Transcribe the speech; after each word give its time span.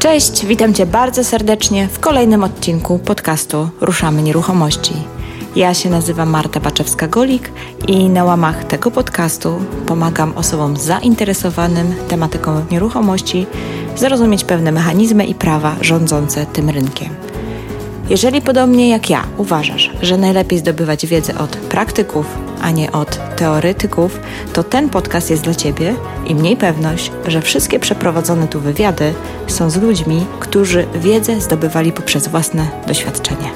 Cześć, 0.00 0.46
witam 0.46 0.74
Cię 0.74 0.86
bardzo 0.86 1.24
serdecznie 1.24 1.88
w 1.88 2.00
kolejnym 2.00 2.44
odcinku 2.44 2.98
podcastu 2.98 3.68
Ruszamy 3.80 4.22
Nieruchomości. 4.22 4.94
Ja 5.56 5.74
się 5.74 5.90
nazywam 5.90 6.30
Marta 6.30 6.60
Baczewska-Golik 6.60 7.50
i 7.88 8.08
na 8.08 8.24
łamach 8.24 8.64
tego 8.64 8.90
podcastu 8.90 9.60
pomagam 9.86 10.32
osobom 10.36 10.76
zainteresowanym 10.76 11.94
tematyką 12.08 12.64
nieruchomości 12.70 13.46
zrozumieć 13.96 14.44
pewne 14.44 14.72
mechanizmy 14.72 15.26
i 15.26 15.34
prawa 15.34 15.76
rządzące 15.80 16.46
tym 16.46 16.70
rynkiem. 16.70 17.29
Jeżeli 18.10 18.42
podobnie 18.42 18.88
jak 18.88 19.10
ja 19.10 19.26
uważasz, 19.36 19.90
że 20.02 20.16
najlepiej 20.16 20.58
zdobywać 20.58 21.06
wiedzę 21.06 21.38
od 21.38 21.56
praktyków, 21.56 22.26
a 22.62 22.70
nie 22.70 22.92
od 22.92 23.36
teoretyków, 23.36 24.20
to 24.52 24.64
ten 24.64 24.88
podcast 24.88 25.30
jest 25.30 25.42
dla 25.42 25.54
Ciebie 25.54 25.94
i 26.26 26.34
mniej 26.34 26.56
pewność, 26.56 27.12
że 27.26 27.42
wszystkie 27.42 27.80
przeprowadzone 27.80 28.48
tu 28.48 28.60
wywiady 28.60 29.14
są 29.46 29.70
z 29.70 29.76
ludźmi, 29.76 30.26
którzy 30.40 30.86
wiedzę 30.94 31.40
zdobywali 31.40 31.92
poprzez 31.92 32.28
własne 32.28 32.68
doświadczenie. 32.86 33.50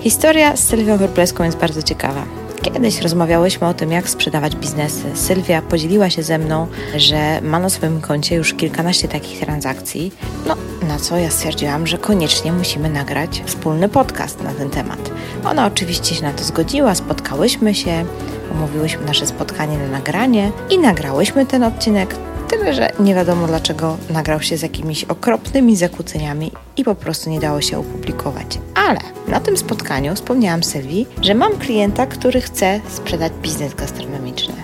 Historia 0.00 0.56
z 0.56 0.60
Sylwią 0.60 0.96
Wróbleską 0.96 1.44
jest 1.44 1.58
bardzo 1.58 1.82
ciekawa. 1.82 2.43
Kiedyś 2.64 3.00
rozmawiałyśmy 3.00 3.66
o 3.66 3.74
tym, 3.74 3.92
jak 3.92 4.08
sprzedawać 4.08 4.56
biznesy. 4.56 5.04
Sylwia 5.14 5.62
podzieliła 5.62 6.10
się 6.10 6.22
ze 6.22 6.38
mną, 6.38 6.66
że 6.96 7.40
ma 7.40 7.58
na 7.58 7.68
swoim 7.68 8.00
koncie 8.00 8.36
już 8.36 8.54
kilkanaście 8.54 9.08
takich 9.08 9.40
transakcji. 9.40 10.12
No, 10.46 10.56
na 10.88 10.98
co 10.98 11.16
ja 11.16 11.30
stwierdziłam, 11.30 11.86
że 11.86 11.98
koniecznie 11.98 12.52
musimy 12.52 12.90
nagrać 12.90 13.42
wspólny 13.46 13.88
podcast 13.88 14.42
na 14.42 14.52
ten 14.52 14.70
temat. 14.70 15.10
Ona 15.44 15.66
oczywiście 15.66 16.14
się 16.14 16.22
na 16.22 16.32
to 16.32 16.44
zgodziła, 16.44 16.94
spotkałyśmy 16.94 17.74
się, 17.74 18.04
omówiłyśmy 18.52 19.04
nasze 19.06 19.26
spotkanie 19.26 19.78
na 19.78 19.88
nagranie 19.88 20.52
i 20.70 20.78
nagrałyśmy 20.78 21.46
ten 21.46 21.62
odcinek. 21.62 22.16
Tyle, 22.58 22.74
że 22.74 22.90
nie 23.00 23.14
wiadomo 23.14 23.46
dlaczego 23.46 23.96
nagrał 24.10 24.42
się 24.42 24.56
z 24.56 24.62
jakimiś 24.62 25.04
okropnymi 25.04 25.76
zakłóceniami 25.76 26.52
i 26.76 26.84
po 26.84 26.94
prostu 26.94 27.30
nie 27.30 27.40
dało 27.40 27.60
się 27.60 27.78
opublikować. 27.78 28.58
Ale 28.74 29.00
na 29.28 29.40
tym 29.40 29.56
spotkaniu 29.56 30.14
wspomniałam 30.14 30.62
Sylwii, 30.62 31.06
że 31.22 31.34
mam 31.34 31.58
klienta, 31.58 32.06
który 32.06 32.40
chce 32.40 32.80
sprzedać 32.88 33.32
biznes 33.42 33.74
gastronomiczny. 33.74 34.54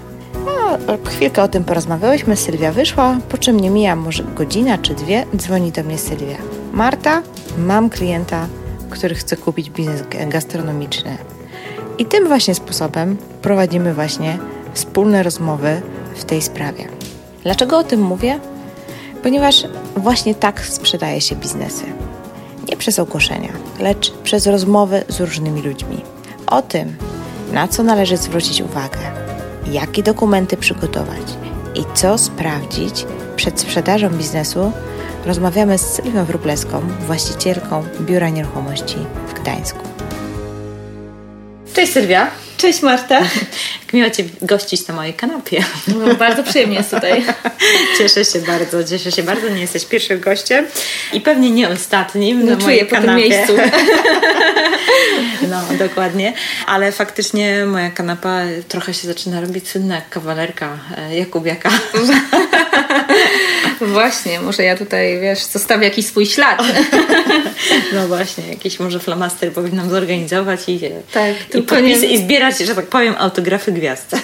No, 0.47 0.79
chwilkę 1.11 1.43
o 1.43 1.49
tym 1.49 1.65
porozmawiałyśmy, 1.65 2.37
Sylwia 2.37 2.73
wyszła, 2.73 3.19
po 3.29 3.39
czym 3.39 3.61
nie 3.61 3.71
mija 3.71 3.97
może 3.97 4.25
godzina 4.25 4.79
czy 4.79 4.95
dwie, 4.95 5.27
dzwoni 5.37 5.73
do 5.73 5.83
mnie 5.83 5.99
Sylwia. 5.99 6.37
Marta, 6.73 7.23
mam 7.59 7.91
klienta, 7.91 8.47
który 8.91 9.15
chce 9.15 9.37
kupić 9.37 9.71
biznes 9.71 10.03
gastronomiczny. 10.29 11.17
I 11.99 12.07
tym 12.07 12.27
właśnie 12.29 12.55
sposobem 12.55 13.17
prowadzimy 13.43 13.95
właśnie 13.95 14.39
wspólne 14.75 15.23
rozmowy 15.23 15.83
w 16.15 16.25
tej 16.25 16.43
sprawie. 16.43 17.01
Dlaczego 17.43 17.79
o 17.79 17.85
tym 17.85 18.01
mówię? 18.01 18.41
Ponieważ 19.23 19.65
właśnie 19.97 20.35
tak 20.35 20.61
sprzedaje 20.61 21.21
się 21.21 21.37
biznesy. 21.37 21.85
Nie 22.69 22.77
przez 22.77 22.99
ogłoszenia, 22.99 23.53
lecz 23.81 24.13
przez 24.13 24.47
rozmowy 24.47 25.05
z 25.09 25.21
różnymi 25.21 25.63
ludźmi. 25.63 26.01
O 26.47 26.63
tym, 26.63 26.97
na 27.53 27.69
co 27.69 27.83
należy 27.83 28.17
zwrócić 28.17 28.61
uwagę, 28.63 28.99
jakie 29.73 30.03
dokumenty 30.03 30.57
przygotować 30.57 31.37
i 31.75 31.85
co 31.95 32.19
sprawdzić 32.19 33.07
przed 33.37 33.61
sprzedażą 33.61 34.09
biznesu, 34.09 34.73
rozmawiamy 35.27 35.79
z 35.79 35.81
Sylwią 35.81 36.25
Wróbleską, 36.25 36.81
właścicielką 37.07 37.85
biura 38.01 38.29
nieruchomości 38.29 38.97
w 39.29 39.41
Gdańsku. 39.41 39.81
Cześć 41.75 41.93
Sylwia. 41.93 42.31
Cześć 42.61 42.83
Marta. 42.83 43.21
Miło 43.93 44.11
Cię 44.11 44.25
gościć 44.43 44.87
na 44.89 44.95
mojej 44.95 45.15
kanapie. 45.15 45.65
No, 45.89 46.15
bardzo 46.15 46.43
przyjemnie 46.43 46.77
jest 46.77 46.91
tutaj. 46.91 47.25
Cieszę 47.99 48.25
się 48.25 48.41
bardzo, 48.41 48.85
cieszę 48.85 49.13
się 49.13 49.23
bardzo. 49.23 49.49
Nie 49.49 49.61
jesteś 49.61 49.85
pierwszym 49.85 50.21
gościem 50.21 50.67
i 51.13 51.21
pewnie 51.21 51.51
nie 51.51 51.69
ostatnim 51.69 52.45
no, 52.45 52.51
na 52.51 52.65
mojej 52.65 52.81
czuję 52.81 52.91
kanapie. 52.91 53.07
po 53.07 53.13
tym 53.13 53.17
miejscu. 53.17 53.53
No, 55.51 55.63
dokładnie. 55.79 56.33
Ale 56.67 56.93
faktycznie 56.93 57.67
moja 57.67 57.91
kanapa 57.91 58.41
trochę 58.69 58.95
się 58.95 59.09
zaczyna 59.09 59.41
robić 59.41 59.69
słynna 59.69 59.95
jak 59.95 60.09
kawalerka 60.09 60.79
e, 60.97 61.17
Jakubiaka. 61.17 61.71
Właśnie, 63.81 64.41
może 64.41 64.63
ja 64.63 64.77
tutaj, 64.77 65.21
wiesz, 65.21 65.45
zostawię 65.45 65.85
jakiś 65.85 66.07
swój 66.07 66.27
ślad. 66.27 66.63
No 67.93 68.09
właśnie, 68.09 68.49
jakiś 68.49 68.81
może 68.81 69.01
flamaster 69.01 69.53
powinnam 69.53 69.91
zorganizować 69.91 70.61
i, 70.69 70.81
tak, 71.13 71.35
i, 71.55 71.63
podpisy, 71.63 72.09
nie... 72.09 72.15
i 72.15 72.19
zbierać, 72.19 72.59
że 72.59 72.75
tak 72.75 72.87
powiem, 72.87 73.15
autografy 73.19 73.73
gwiazd. 73.73 74.17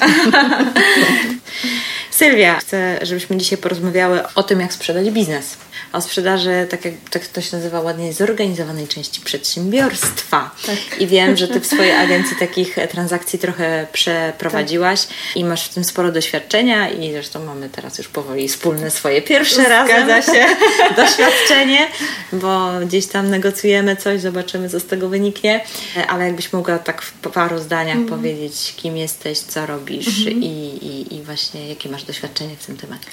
Sylwia, 2.10 2.58
chcę, 2.58 2.98
żebyśmy 3.02 3.36
dzisiaj 3.36 3.58
porozmawiały 3.58 4.20
o 4.34 4.42
tym, 4.42 4.60
jak 4.60 4.72
sprzedać 4.72 5.10
biznes 5.10 5.56
o 5.92 6.00
sprzedaży, 6.00 6.66
tak 6.70 6.84
jak 6.84 6.94
tak 7.10 7.26
to 7.26 7.40
się 7.40 7.56
nazywa 7.56 7.80
ładnie, 7.80 8.12
zorganizowanej 8.12 8.88
części 8.88 9.20
przedsiębiorstwa. 9.20 10.50
Tak. 10.66 11.00
I 11.00 11.06
wiem, 11.06 11.36
że 11.36 11.48
Ty 11.48 11.60
w 11.60 11.66
swojej 11.66 11.92
agencji 12.04 12.36
takich 12.36 12.76
transakcji 12.90 13.38
trochę 13.38 13.86
przeprowadziłaś 13.92 15.06
tak. 15.06 15.16
i 15.36 15.44
masz 15.44 15.64
w 15.68 15.74
tym 15.74 15.84
sporo 15.84 16.12
doświadczenia 16.12 16.90
i 16.90 17.12
zresztą 17.12 17.44
mamy 17.44 17.68
teraz 17.68 17.98
już 17.98 18.08
powoli 18.08 18.48
wspólne 18.48 18.90
swoje 18.90 19.22
pierwsze 19.22 19.62
Zgadza 19.84 20.22
się. 20.22 20.46
doświadczenie, 21.02 21.88
bo 22.32 22.70
gdzieś 22.86 23.06
tam 23.06 23.30
negocjujemy 23.30 23.96
coś, 23.96 24.20
zobaczymy, 24.20 24.68
co 24.68 24.80
z 24.80 24.86
tego 24.86 25.08
wyniknie, 25.08 25.64
ale 26.08 26.24
jakbyś 26.24 26.52
mogła 26.52 26.78
tak 26.78 27.02
w 27.02 27.12
paru 27.12 27.58
zdaniach 27.58 27.96
mm. 27.96 28.08
powiedzieć, 28.08 28.74
kim 28.76 28.96
jesteś, 28.96 29.38
co 29.38 29.66
robisz 29.66 30.26
mm 30.26 30.40
-hmm. 30.40 30.42
i, 30.42 30.86
i, 30.86 31.14
i 31.14 31.22
właśnie 31.22 31.68
jakie 31.68 31.88
masz 31.88 32.04
doświadczenie 32.04 32.56
w 32.56 32.66
tym 32.66 32.76
temacie. 32.76 33.06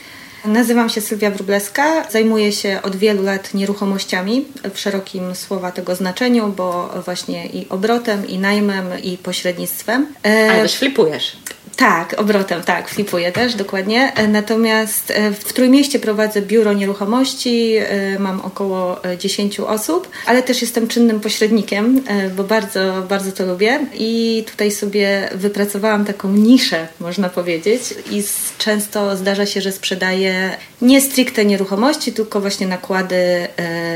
Nazywam 0.46 0.90
się 0.90 1.02
Sylwia 1.02 1.32
Wróbleska. 1.32 2.12
Zajmuję 2.12 2.52
się 2.52 2.80
od 2.84 2.96
wielu 2.96 3.24
lat 3.24 3.54
nieruchomościami 3.54 4.46
w 4.74 4.80
szerokim 4.80 5.36
słowa 5.36 5.72
tego 5.72 5.96
znaczeniu, 5.96 6.54
bo 6.58 6.90
właśnie 7.06 7.46
i 7.46 7.70
obrotem, 7.70 8.28
i 8.28 8.38
najmem, 8.38 9.00
i 9.04 9.18
pośrednictwem. 9.18 10.08
Ale 10.24 10.62
też 10.62 10.76
flipujesz. 10.76 11.38
Tak, 11.76 12.16
obrotem, 12.18 12.62
tak, 12.64 12.90
flipuję 12.90 13.32
też, 13.32 13.56
dokładnie. 13.56 14.14
E, 14.16 14.28
natomiast 14.28 15.12
e, 15.12 15.32
w 15.32 15.54
Trójmieście 15.54 16.00
prowadzę 16.00 16.42
biuro 16.42 16.74
nieruchomości, 16.74 17.76
e, 17.78 18.20
mam 18.20 18.42
około 18.42 19.02
10 19.20 19.60
osób, 19.60 20.10
ale 20.26 20.44
też 20.44 20.62
jestem 20.62 20.88
czynnym 20.88 21.20
pośrednikiem, 21.20 22.04
bo 22.36 22.44
bardzo, 22.44 23.04
bardzo 23.10 23.32
to 23.32 23.46
lubię 23.46 23.80
i 23.94 24.44
tutaj 24.52 24.72
sobie 24.72 25.30
wypracowałam 25.36 26.06
taką 26.06 26.32
niszę, 26.32 26.88
można 27.00 27.30
powiedzieć 27.30 27.82
i 28.12 28.24
często 28.58 29.18
zdarza 29.18 29.46
się, 29.46 29.62
że 29.62 29.72
sprzedaję 29.72 30.50
nie 30.82 31.02
stricte 31.02 31.46
nieruchomości, 31.46 32.14
tylko 32.14 32.42
właśnie 32.42 32.68
nakłady 32.68 33.48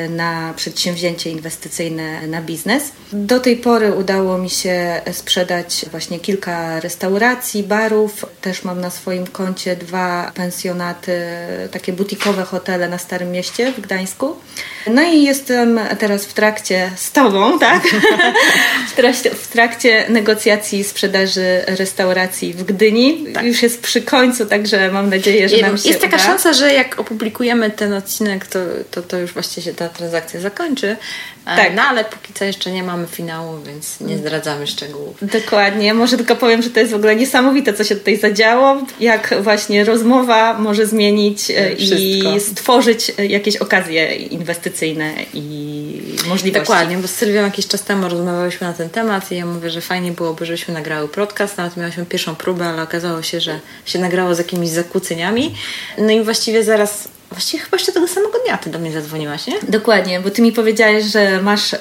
na 0.09 0.53
przedsięwzięcie 0.55 1.29
inwestycyjne, 1.31 2.27
na 2.27 2.41
biznes. 2.41 2.83
Do 3.13 3.39
tej 3.39 3.57
pory 3.57 3.93
udało 3.93 4.37
mi 4.37 4.49
się 4.49 5.01
sprzedać 5.11 5.85
właśnie 5.91 6.19
kilka 6.19 6.79
restauracji, 6.79 7.63
barów. 7.67 8.25
Też 8.41 8.63
mam 8.63 8.81
na 8.81 8.89
swoim 8.89 9.27
koncie 9.27 9.75
dwa 9.75 10.31
pensjonaty, 10.35 11.21
takie 11.71 11.93
butikowe 11.93 12.43
hotele 12.43 12.89
na 12.89 12.97
Starym 12.97 13.31
Mieście 13.31 13.71
w 13.71 13.81
Gdańsku. 13.81 14.35
No 14.87 15.03
i 15.03 15.23
jestem 15.23 15.79
teraz 15.99 16.25
w 16.25 16.33
trakcie 16.33 16.91
z 16.95 17.11
Tobą, 17.11 17.59
tak? 17.59 17.83
w, 18.91 18.95
trakcie, 18.95 19.29
w 19.29 19.47
trakcie 19.47 20.05
negocjacji 20.09 20.83
sprzedaży 20.83 21.61
restauracji 21.67 22.53
w 22.53 22.63
Gdyni. 22.63 23.25
Tak. 23.33 23.45
Już 23.45 23.63
jest 23.63 23.81
przy 23.81 24.01
końcu, 24.01 24.45
także 24.45 24.91
mam 24.91 25.09
nadzieję, 25.09 25.49
że 25.49 25.57
nam 25.57 25.77
się 25.77 25.89
Jest 25.89 26.01
taka 26.01 26.15
uda. 26.15 26.25
szansa, 26.25 26.53
że 26.53 26.73
jak 26.73 26.99
opublikujemy 26.99 27.69
ten 27.69 27.93
odcinek, 27.93 28.47
to, 28.47 28.59
to, 28.91 29.01
to 29.01 29.17
już 29.17 29.33
właściwie 29.33 29.65
się 29.65 29.73
ta 29.73 29.89
transakcja 29.89 30.39
zakończy. 30.39 30.97
E, 31.45 31.55
tak. 31.55 31.75
No 31.75 31.81
ale 31.81 32.05
póki 32.05 32.33
co 32.33 32.45
jeszcze 32.45 32.71
nie 32.71 32.83
mamy 32.83 33.07
finału, 33.07 33.59
więc 33.65 34.01
nie 34.01 34.17
zdradzamy 34.17 34.67
szczegółów. 34.67 35.17
Dokładnie. 35.21 35.93
Może 35.93 36.17
tylko 36.17 36.35
powiem, 36.35 36.61
że 36.61 36.69
to 36.69 36.79
jest 36.79 36.91
w 36.91 36.95
ogóle 36.95 37.15
niesamowite, 37.15 37.56
co 37.63 37.83
się 37.83 37.95
tutaj 37.95 38.17
zadziało. 38.17 38.77
Jak 38.99 39.35
właśnie 39.41 39.83
rozmowa 39.83 40.59
może 40.59 40.85
zmienić 40.85 41.51
e, 41.51 41.75
Wszystko. 41.75 41.97
i 42.35 42.39
stworzyć 42.39 43.11
jakieś 43.29 43.57
okazje 43.57 44.15
inwestycyjne 44.15 45.13
i 45.33 46.01
możliwości. 46.27 46.51
Dokładnie, 46.51 46.97
bo 46.97 47.07
z 47.07 47.11
Sylwią 47.11 47.41
jakiś 47.41 47.67
czas 47.67 47.83
temu 47.83 48.09
rozmawiałyśmy 48.09 48.67
na 48.67 48.73
ten 48.73 48.89
temat 48.89 49.31
i 49.31 49.35
ja 49.35 49.45
mówię, 49.45 49.69
że 49.69 49.81
fajnie 49.81 50.11
byłoby, 50.11 50.45
żebyśmy 50.45 50.73
nagrały 50.73 51.07
podcast. 51.07 51.57
Nawet 51.57 51.77
miałyśmy 51.77 52.05
pierwszą 52.05 52.35
próbę, 52.35 52.65
ale 52.65 52.81
okazało 52.81 53.21
się, 53.21 53.41
że 53.41 53.59
się 53.85 53.99
nagrało 53.99 54.35
z 54.35 54.37
jakimiś 54.37 54.69
zakłóceniami. 54.69 55.55
No 55.97 56.11
i 56.11 56.21
właściwie 56.21 56.63
zaraz 56.63 57.16
Właściwie 57.31 57.63
chyba 57.63 57.77
jeszcze 57.77 57.91
tego 57.91 58.07
samego 58.07 58.39
dnia 58.39 58.57
ty 58.57 58.69
do 58.69 58.79
mnie 58.79 58.91
zadzwoniłaś, 58.91 59.47
nie? 59.47 59.53
Dokładnie, 59.67 60.19
bo 60.19 60.29
ty 60.29 60.41
mi 60.41 60.51
powiedziałeś, 60.51 61.05
że 61.05 61.41
masz 61.41 61.73
y, 61.73 61.77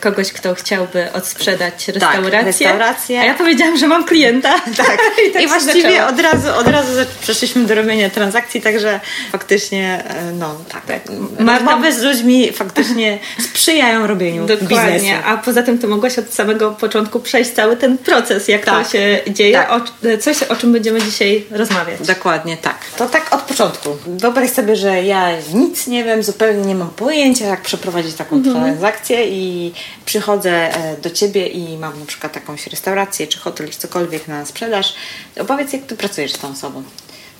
kogoś, 0.00 0.32
kto 0.32 0.54
chciałby 0.54 1.12
odsprzedać 1.12 1.88
restaurację. 1.88 2.30
Tak, 2.30 2.46
restaurację. 2.46 3.20
A 3.20 3.24
ja 3.24 3.34
powiedziałam, 3.34 3.76
że 3.76 3.86
mam 3.86 4.04
klienta. 4.04 4.54
Tak. 4.76 4.98
I, 5.28 5.32
tak 5.32 5.42
I 5.42 5.46
właściwie 5.46 6.06
od 6.06 6.20
razu, 6.20 6.48
od 6.58 6.68
razu 6.68 6.92
przeszliśmy 7.20 7.64
do 7.64 7.74
robienia 7.74 8.10
transakcji, 8.10 8.62
także 8.62 9.00
faktycznie, 9.32 10.04
e, 10.08 10.32
no 10.32 10.56
tak. 10.68 10.86
tak. 10.86 11.02
Rozmowy 11.38 11.92
z 11.92 12.02
ludźmi 12.02 12.52
faktycznie 12.52 13.18
sprzyjają 13.38 14.06
robieniu 14.06 14.46
Dokładnie. 14.46 14.94
biznesu. 14.94 15.22
A 15.26 15.36
poza 15.36 15.62
tym 15.62 15.78
to 15.78 15.88
mogłaś 15.88 16.18
od 16.18 16.34
samego 16.34 16.70
początku 16.70 17.20
przejść 17.20 17.50
cały 17.50 17.76
ten 17.76 17.98
proces, 17.98 18.48
jak 18.48 18.64
tak. 18.64 18.86
to 18.86 18.92
się 18.92 19.20
dzieje, 19.28 19.54
tak. 19.54 19.72
o, 19.72 19.80
coś, 20.18 20.42
o 20.42 20.56
czym 20.56 20.72
będziemy 20.72 21.02
dzisiaj 21.02 21.44
rozmawiać. 21.50 22.00
Dokładnie, 22.06 22.56
tak. 22.56 22.78
To 22.96 23.06
tak 23.06 23.34
od 23.34 23.40
początku. 23.40 23.96
Wyobraź 24.06 24.50
sobie, 24.50 24.76
że 24.76 24.89
że 24.90 25.02
ja 25.02 25.28
nic 25.54 25.86
nie 25.86 26.04
wiem, 26.04 26.22
zupełnie 26.22 26.62
nie 26.62 26.74
mam 26.74 26.90
pojęcia, 26.90 27.46
jak 27.46 27.62
przeprowadzić 27.62 28.14
taką 28.14 28.36
mhm. 28.36 28.56
transakcję 28.56 29.28
i 29.28 29.72
przychodzę 30.04 30.50
e, 30.50 30.96
do 30.96 31.10
Ciebie 31.10 31.46
i 31.46 31.78
mam 31.78 32.00
na 32.00 32.06
przykład 32.06 32.34
jakąś 32.34 32.66
restaurację 32.66 33.26
czy 33.26 33.38
hotel, 33.38 33.70
czy 33.70 33.78
cokolwiek 33.78 34.28
na 34.28 34.46
sprzedaż. 34.46 34.94
Opowiedz, 35.40 35.72
jak 35.72 35.82
Ty 35.82 35.96
pracujesz 35.96 36.32
z 36.32 36.38
tą 36.38 36.50
osobą 36.50 36.82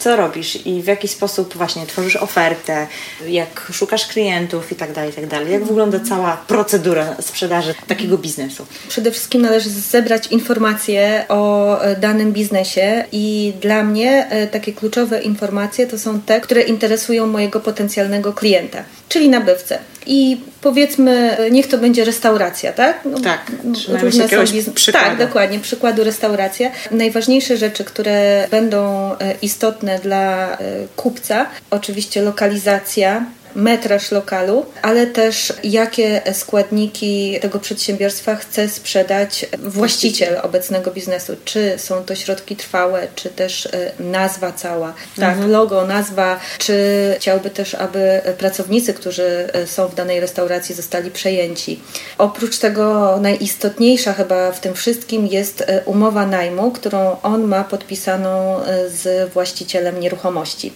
co 0.00 0.16
robisz 0.16 0.66
i 0.66 0.82
w 0.82 0.86
jaki 0.86 1.08
sposób 1.08 1.56
właśnie 1.56 1.86
tworzysz 1.86 2.16
ofertę, 2.16 2.86
jak 3.26 3.66
szukasz 3.72 4.06
klientów 4.06 4.72
i 4.72 4.74
tak 4.74 4.92
dalej, 4.92 5.12
tak 5.12 5.26
dalej. 5.26 5.52
Jak 5.52 5.64
wygląda 5.64 6.00
cała 6.00 6.36
procedura 6.36 7.16
sprzedaży 7.20 7.74
takiego 7.86 8.18
biznesu? 8.18 8.66
Przede 8.88 9.10
wszystkim 9.10 9.42
należy 9.42 9.70
zebrać 9.70 10.26
informacje 10.26 11.24
o 11.28 11.80
e, 11.80 11.96
danym 11.96 12.32
biznesie 12.32 13.04
i 13.12 13.52
dla 13.60 13.82
mnie 13.82 14.26
e, 14.30 14.46
takie 14.46 14.72
kluczowe 14.72 15.22
informacje 15.22 15.86
to 15.86 15.98
są 15.98 16.20
te, 16.20 16.40
które 16.40 16.62
interesują 16.62 17.26
mojego 17.26 17.60
potencjalnego 17.60 18.32
klienta, 18.32 18.84
czyli 19.08 19.28
nabywcę. 19.28 19.78
I 20.06 20.40
powiedzmy, 20.60 21.36
e, 21.38 21.50
niech 21.50 21.66
to 21.66 21.78
będzie 21.78 22.04
restauracja, 22.04 22.72
tak? 22.72 23.00
No, 23.04 23.20
tak, 23.20 23.52
różne 23.88 24.28
są 24.28 24.52
biznes... 24.52 24.86
Tak, 24.92 25.18
dokładnie, 25.18 25.58
przykładu 25.58 26.04
restauracja. 26.04 26.70
Najważniejsze 26.90 27.56
rzeczy, 27.56 27.84
które 27.84 28.46
będą 28.50 29.10
istotne 29.42 29.98
dla 29.98 30.58
kupca, 30.96 31.46
oczywiście 31.70 32.22
lokalizacja, 32.22 33.24
metraż 33.54 34.10
lokalu, 34.10 34.66
ale 34.82 35.06
też 35.06 35.52
jakie 35.64 36.22
składniki 36.32 37.38
tego 37.40 37.58
przedsiębiorstwa 37.58 38.36
chce 38.36 38.68
sprzedać 38.68 39.46
właściciel 39.58 40.38
obecnego 40.42 40.90
biznesu. 40.90 41.36
Czy 41.44 41.74
są 41.78 42.04
to 42.04 42.14
środki 42.14 42.56
trwałe, 42.56 43.08
czy 43.14 43.28
też 43.28 43.66
e, 43.66 43.92
nazwa 44.00 44.52
cała, 44.52 44.94
tak, 45.16 45.32
mhm. 45.32 45.50
logo, 45.50 45.86
nazwa, 45.86 46.40
czy 46.58 46.74
chciałby 47.16 47.50
też, 47.50 47.74
aby 47.74 48.20
pracownicy, 48.38 48.94
którzy 48.94 49.48
e, 49.52 49.66
są 49.66 49.88
w 49.88 49.94
danej 49.94 50.20
restauracji, 50.20 50.74
zostali 50.74 51.10
przejęci. 51.10 51.80
Oprócz 52.18 52.58
tego 52.58 53.16
najistotniejsza 53.20 54.12
chyba 54.12 54.52
w 54.52 54.60
tym 54.60 54.74
wszystkim 54.74 55.26
jest 55.26 55.60
e, 55.60 55.82
umowa 55.84 56.26
najmu, 56.26 56.70
którą 56.70 57.16
on 57.22 57.44
ma 57.44 57.64
podpisaną 57.64 58.60
z 58.88 59.32
właścicielem 59.32 60.00
nieruchomości 60.00 60.72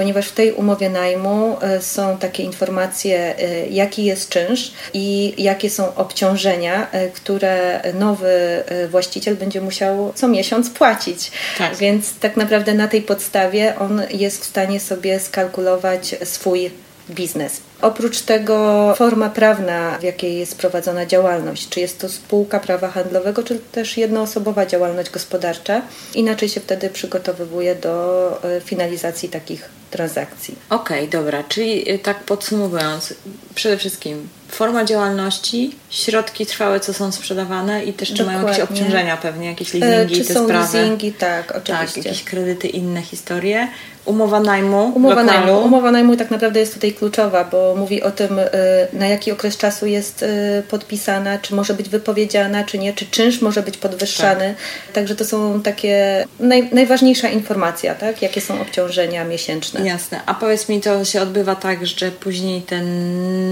ponieważ 0.00 0.28
w 0.28 0.32
tej 0.32 0.52
umowie 0.52 0.90
najmu 0.90 1.56
e, 1.60 1.82
są 1.82 2.18
takie 2.18 2.42
informacje, 2.42 3.38
e, 3.38 3.66
jaki 3.66 4.04
jest 4.04 4.28
czynsz 4.28 4.72
i 4.94 5.34
jakie 5.38 5.70
są 5.70 5.94
obciążenia, 5.94 6.90
e, 6.90 7.08
które 7.08 7.80
nowy 7.94 8.64
właściciel 8.90 9.36
będzie 9.36 9.60
musiał 9.60 10.12
co 10.14 10.28
miesiąc 10.28 10.70
płacić. 10.70 11.30
Tak. 11.58 11.76
Więc 11.76 12.18
tak 12.18 12.36
naprawdę 12.36 12.74
na 12.74 12.88
tej 12.88 13.02
podstawie 13.02 13.78
on 13.78 14.02
jest 14.10 14.42
w 14.42 14.44
stanie 14.44 14.80
sobie 14.80 15.20
skalkulować 15.20 16.14
swój 16.24 16.70
biznes. 17.10 17.60
Oprócz 17.82 18.20
tego 18.20 18.94
forma 18.96 19.30
prawna, 19.30 19.98
w 19.98 20.02
jakiej 20.02 20.38
jest 20.38 20.58
prowadzona 20.58 21.06
działalność, 21.06 21.68
czy 21.68 21.80
jest 21.80 22.00
to 22.00 22.08
spółka 22.08 22.60
prawa 22.60 22.88
handlowego, 22.88 23.42
czy 23.42 23.58
też 23.72 23.96
jednoosobowa 23.96 24.66
działalność 24.66 25.10
gospodarcza, 25.10 25.82
inaczej 26.14 26.48
się 26.48 26.60
wtedy 26.60 26.90
przygotowywuje 26.90 27.74
do 27.74 28.42
finalizacji 28.64 29.28
takich 29.28 29.68
transakcji. 29.90 30.54
Okej, 30.70 30.98
okay, 30.98 31.20
dobra, 31.20 31.44
czyli 31.44 31.92
y, 31.92 31.98
tak 31.98 32.24
podsumowując, 32.24 33.14
przede 33.54 33.76
wszystkim 33.76 34.28
forma 34.48 34.84
działalności, 34.84 35.76
środki 35.90 36.46
trwałe, 36.46 36.80
co 36.80 36.94
są 36.94 37.12
sprzedawane 37.12 37.84
i 37.84 37.92
też 37.92 38.08
czy 38.08 38.14
Dokładnie. 38.14 38.42
mają 38.42 38.48
jakieś 38.48 38.70
obciążenia 38.70 39.16
pewnie, 39.16 39.46
jakieś 39.46 39.74
leasingi, 39.74 40.14
e, 40.14 40.18
czy 40.18 40.28
te 40.28 40.34
są 40.34 40.44
sprawy. 40.44 40.78
leasingi, 40.78 41.12
tak, 41.12 41.56
oczywiście. 41.56 41.96
Tak, 41.96 42.04
jakieś 42.04 42.24
kredyty, 42.24 42.68
inne 42.68 43.02
historie. 43.02 43.68
Umowa 44.10 44.40
najmu 44.40 44.92
umowa 44.94 45.22
lokalu. 45.22 45.46
Najmu, 45.46 45.60
umowa 45.60 45.90
najmu 45.90 46.16
tak 46.16 46.30
naprawdę 46.30 46.60
jest 46.60 46.74
tutaj 46.74 46.92
kluczowa, 46.92 47.44
bo 47.44 47.74
mówi 47.76 48.02
o 48.02 48.10
tym, 48.10 48.38
y, 48.38 48.48
na 48.92 49.06
jaki 49.06 49.32
okres 49.32 49.56
czasu 49.56 49.86
jest 49.86 50.22
y, 50.22 50.62
podpisana, 50.70 51.38
czy 51.38 51.54
może 51.54 51.74
być 51.74 51.88
wypowiedziana, 51.88 52.64
czy 52.64 52.78
nie, 52.78 52.92
czy 52.92 53.06
czynsz 53.06 53.40
może 53.40 53.62
być 53.62 53.76
podwyższany. 53.76 54.54
Tak. 54.84 54.94
Także 54.94 55.14
to 55.14 55.24
są 55.24 55.62
takie 55.62 56.24
naj, 56.40 56.70
najważniejsza 56.72 57.28
informacja, 57.28 57.94
tak? 57.94 58.22
jakie 58.22 58.40
są 58.40 58.60
obciążenia 58.60 59.24
miesięczne. 59.24 59.86
Jasne. 59.86 60.20
A 60.26 60.34
powiedz 60.34 60.68
mi, 60.68 60.80
to 60.80 61.04
się 61.04 61.22
odbywa 61.22 61.54
tak, 61.54 61.86
że 61.86 62.10
później 62.10 62.62
ten 62.62 62.86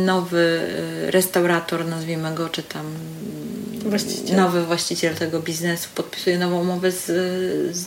nowy 0.04 0.60
y, 1.06 1.10
restaurator, 1.10 1.86
nazwijmy 1.86 2.34
go, 2.34 2.48
czy 2.48 2.62
tam 2.62 2.84
właściciel. 3.90 4.36
nowy 4.36 4.64
właściciel 4.64 5.14
tego 5.14 5.40
biznesu 5.40 5.88
podpisuje 5.94 6.38
nową 6.38 6.60
umowę 6.60 6.92
z, 6.92 7.04
z, 7.76 7.86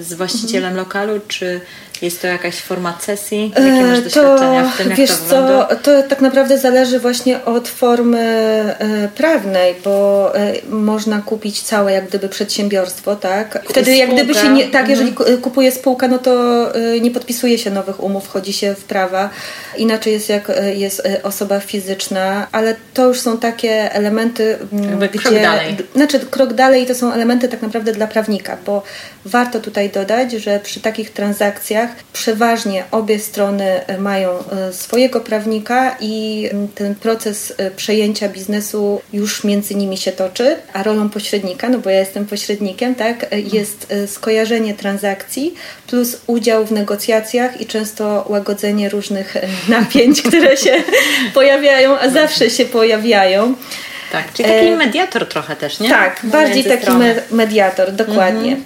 z 0.00 0.14
właścicielem 0.14 0.70
mhm. 0.70 0.76
lokalu, 0.76 1.20
czy 1.28 1.60
jest 2.02 2.22
to 2.22 2.26
jakaś 2.26 2.54
forma 2.54 2.98
cesji? 3.00 3.52
Jakie 3.56 3.82
masz 3.82 3.98
e, 3.98 4.02
doświadczenia 4.02 4.62
to, 4.62 4.68
w 4.68 4.76
tym, 4.76 4.88
jak 4.88 4.98
wiesz 4.98 5.10
to 5.10 5.16
wygląda? 5.16 5.68
Co, 5.68 5.76
to 5.76 6.02
tak 6.08 6.20
naprawdę 6.20 6.58
zależy 6.58 6.98
właśnie 6.98 7.44
od 7.44 7.68
formy 7.68 8.18
e, 8.18 9.08
prawnej, 9.08 9.74
bo 9.84 10.36
e, 10.36 10.52
można 10.70 11.20
kupić 11.20 11.62
całe 11.62 11.92
jak 11.92 12.08
gdyby 12.08 12.28
przedsiębiorstwo, 12.28 13.16
tak? 13.16 13.64
Wtedy 13.68 13.96
jak 13.96 14.14
gdyby 14.14 14.34
się 14.34 14.48
nie, 14.48 14.68
tak, 14.68 14.88
jeżeli 14.88 15.10
mhm. 15.10 15.38
kupuje 15.38 15.72
spółka, 15.72 16.08
no 16.08 16.18
to 16.18 16.32
nie 17.00 17.10
podpisuje 17.10 17.58
się 17.58 17.70
nowych 17.70 18.02
umów, 18.02 18.24
wchodzi 18.24 18.52
się 18.52 18.74
w 18.74 18.84
prawa. 18.84 19.30
Inaczej 19.76 20.12
jest 20.12 20.28
jak 20.28 20.52
jest 20.74 21.02
osoba 21.22 21.60
fizyczna, 21.60 22.46
ale 22.52 22.76
to 22.94 23.08
już 23.08 23.20
są 23.20 23.38
takie 23.38 23.94
elementy, 23.94 24.58
mm, 24.72 24.90
Jakby 24.90 25.08
gdzie... 25.08 25.41
Dalej. 25.42 25.76
Znaczy 25.94 26.20
krok 26.20 26.52
dalej 26.52 26.86
to 26.86 26.94
są 26.94 27.12
elementy 27.12 27.48
tak 27.48 27.62
naprawdę 27.62 27.92
dla 27.92 28.06
prawnika, 28.06 28.56
bo 28.66 28.82
warto 29.24 29.60
tutaj 29.60 29.90
dodać, 29.90 30.32
że 30.32 30.60
przy 30.60 30.80
takich 30.80 31.10
transakcjach 31.10 31.90
przeważnie 32.12 32.84
obie 32.90 33.18
strony 33.18 33.80
mają 33.98 34.30
e, 34.30 34.72
swojego 34.72 35.20
prawnika 35.20 35.96
i 36.00 36.48
ten 36.74 36.94
proces 36.94 37.54
e, 37.56 37.70
przejęcia 37.70 38.28
biznesu 38.28 39.00
już 39.12 39.44
między 39.44 39.74
nimi 39.74 39.96
się 39.96 40.12
toczy, 40.12 40.56
a 40.72 40.82
rolą 40.82 41.10
pośrednika, 41.10 41.68
no 41.68 41.78
bo 41.78 41.90
ja 41.90 41.98
jestem 41.98 42.26
pośrednikiem, 42.26 42.94
tak, 42.94 43.26
e, 43.30 43.40
jest 43.40 43.94
skojarzenie 44.06 44.74
transakcji 44.74 45.54
plus 45.86 46.20
udział 46.26 46.66
w 46.66 46.72
negocjacjach 46.72 47.60
i 47.60 47.66
często 47.66 48.24
łagodzenie 48.28 48.88
różnych 48.88 49.36
napięć, 49.68 50.22
które 50.22 50.56
się 50.56 50.82
pojawiają, 51.34 51.98
a 51.98 52.08
zawsze 52.08 52.50
się 52.50 52.64
pojawiają. 52.64 53.54
Tak, 54.12 54.32
czyli 54.32 54.48
taki 54.48 54.70
mediator 54.70 55.28
trochę 55.28 55.56
też, 55.56 55.80
nie? 55.80 55.88
Tak, 55.88 56.20
bardziej 56.24 56.64
taki 56.64 56.90
mediator, 57.30 57.92
dokładnie. 57.92 58.52
Mhm. 58.52 58.64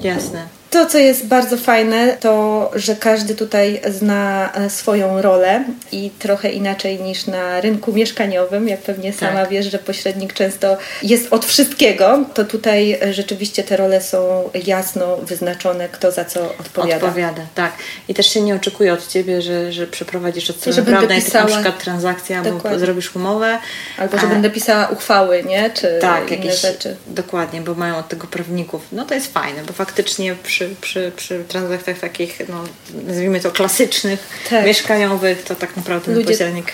Jasne. 0.00 0.59
To, 0.70 0.86
co 0.86 0.98
jest 0.98 1.26
bardzo 1.26 1.56
fajne, 1.56 2.16
to, 2.20 2.70
że 2.74 2.96
każdy 2.96 3.34
tutaj 3.34 3.80
zna 3.88 4.52
e, 4.54 4.70
swoją 4.70 5.22
rolę 5.22 5.64
i 5.92 6.10
trochę 6.18 6.50
inaczej 6.50 7.00
niż 7.00 7.26
na 7.26 7.60
rynku 7.60 7.92
mieszkaniowym, 7.92 8.68
jak 8.68 8.80
pewnie 8.80 9.12
tak. 9.12 9.20
sama 9.20 9.46
wiesz, 9.46 9.66
że 9.66 9.78
pośrednik 9.78 10.32
często 10.32 10.76
jest 11.02 11.32
od 11.32 11.46
wszystkiego, 11.46 12.24
to 12.34 12.44
tutaj 12.44 12.98
e, 13.02 13.12
rzeczywiście 13.12 13.62
te 13.62 13.76
role 13.76 14.00
są 14.00 14.50
jasno 14.66 15.16
wyznaczone, 15.16 15.88
kto 15.88 16.12
za 16.12 16.24
co 16.24 16.54
odpowiada. 16.60 17.06
Odpowiada, 17.06 17.42
tak. 17.54 17.72
I 18.08 18.14
też 18.14 18.26
się 18.26 18.40
nie 18.40 18.54
oczekuje 18.54 18.92
od 18.92 19.08
Ciebie, 19.08 19.42
że, 19.42 19.72
że 19.72 19.86
przeprowadzisz 19.86 20.50
od 20.50 20.56
strony 20.56 20.82
prawnej 20.82 21.22
pisała... 21.22 21.44
na 21.44 21.50
przykład 21.50 21.82
transakcję, 21.82 22.38
albo 22.38 22.78
zrobisz 22.78 23.16
umowę. 23.16 23.58
Albo, 23.98 24.18
że 24.18 24.26
a... 24.26 24.30
będę 24.30 24.50
pisała 24.50 24.88
uchwały, 24.88 25.44
nie? 25.44 25.70
Czy 25.70 25.98
tak, 26.00 26.26
inne 26.26 26.36
jakieś, 26.36 26.60
rzeczy. 26.60 26.96
Dokładnie, 27.06 27.60
bo 27.60 27.74
mają 27.74 27.96
od 27.96 28.08
tego 28.08 28.26
prawników. 28.26 28.82
No 28.92 29.04
to 29.04 29.14
jest 29.14 29.32
fajne, 29.32 29.62
bo 29.66 29.72
faktycznie 29.72 30.36
przy 30.42 30.59
przy, 30.60 30.76
przy, 30.80 31.12
przy 31.16 31.44
transakcjach 31.48 31.98
takich, 31.98 32.38
no, 32.48 32.64
nazwijmy 33.06 33.40
to 33.40 33.50
klasycznych, 33.50 34.44
tak. 34.50 34.66
mieszkaniowych, 34.66 35.42
to 35.42 35.54
tak 35.54 35.76
naprawdę 35.76 36.12
ludzie, 36.12 36.28
pośrednik 36.28 36.72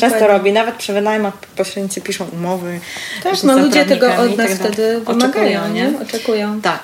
często 0.00 0.26
robi. 0.26 0.52
Nawet 0.52 0.74
przy 0.74 0.92
wynajmach 0.92 1.34
pośrednicy 1.56 2.00
piszą 2.00 2.26
umowy. 2.32 2.80
Tak, 3.22 3.42
no 3.42 3.58
ludzie 3.58 3.84
tego 3.84 4.16
od 4.16 4.36
nas 4.36 4.48
tak 4.48 4.58
wtedy 4.58 5.00
wymagają, 5.00 5.68
nie? 5.68 5.92
Oczekują. 6.02 6.60
Tak. 6.60 6.82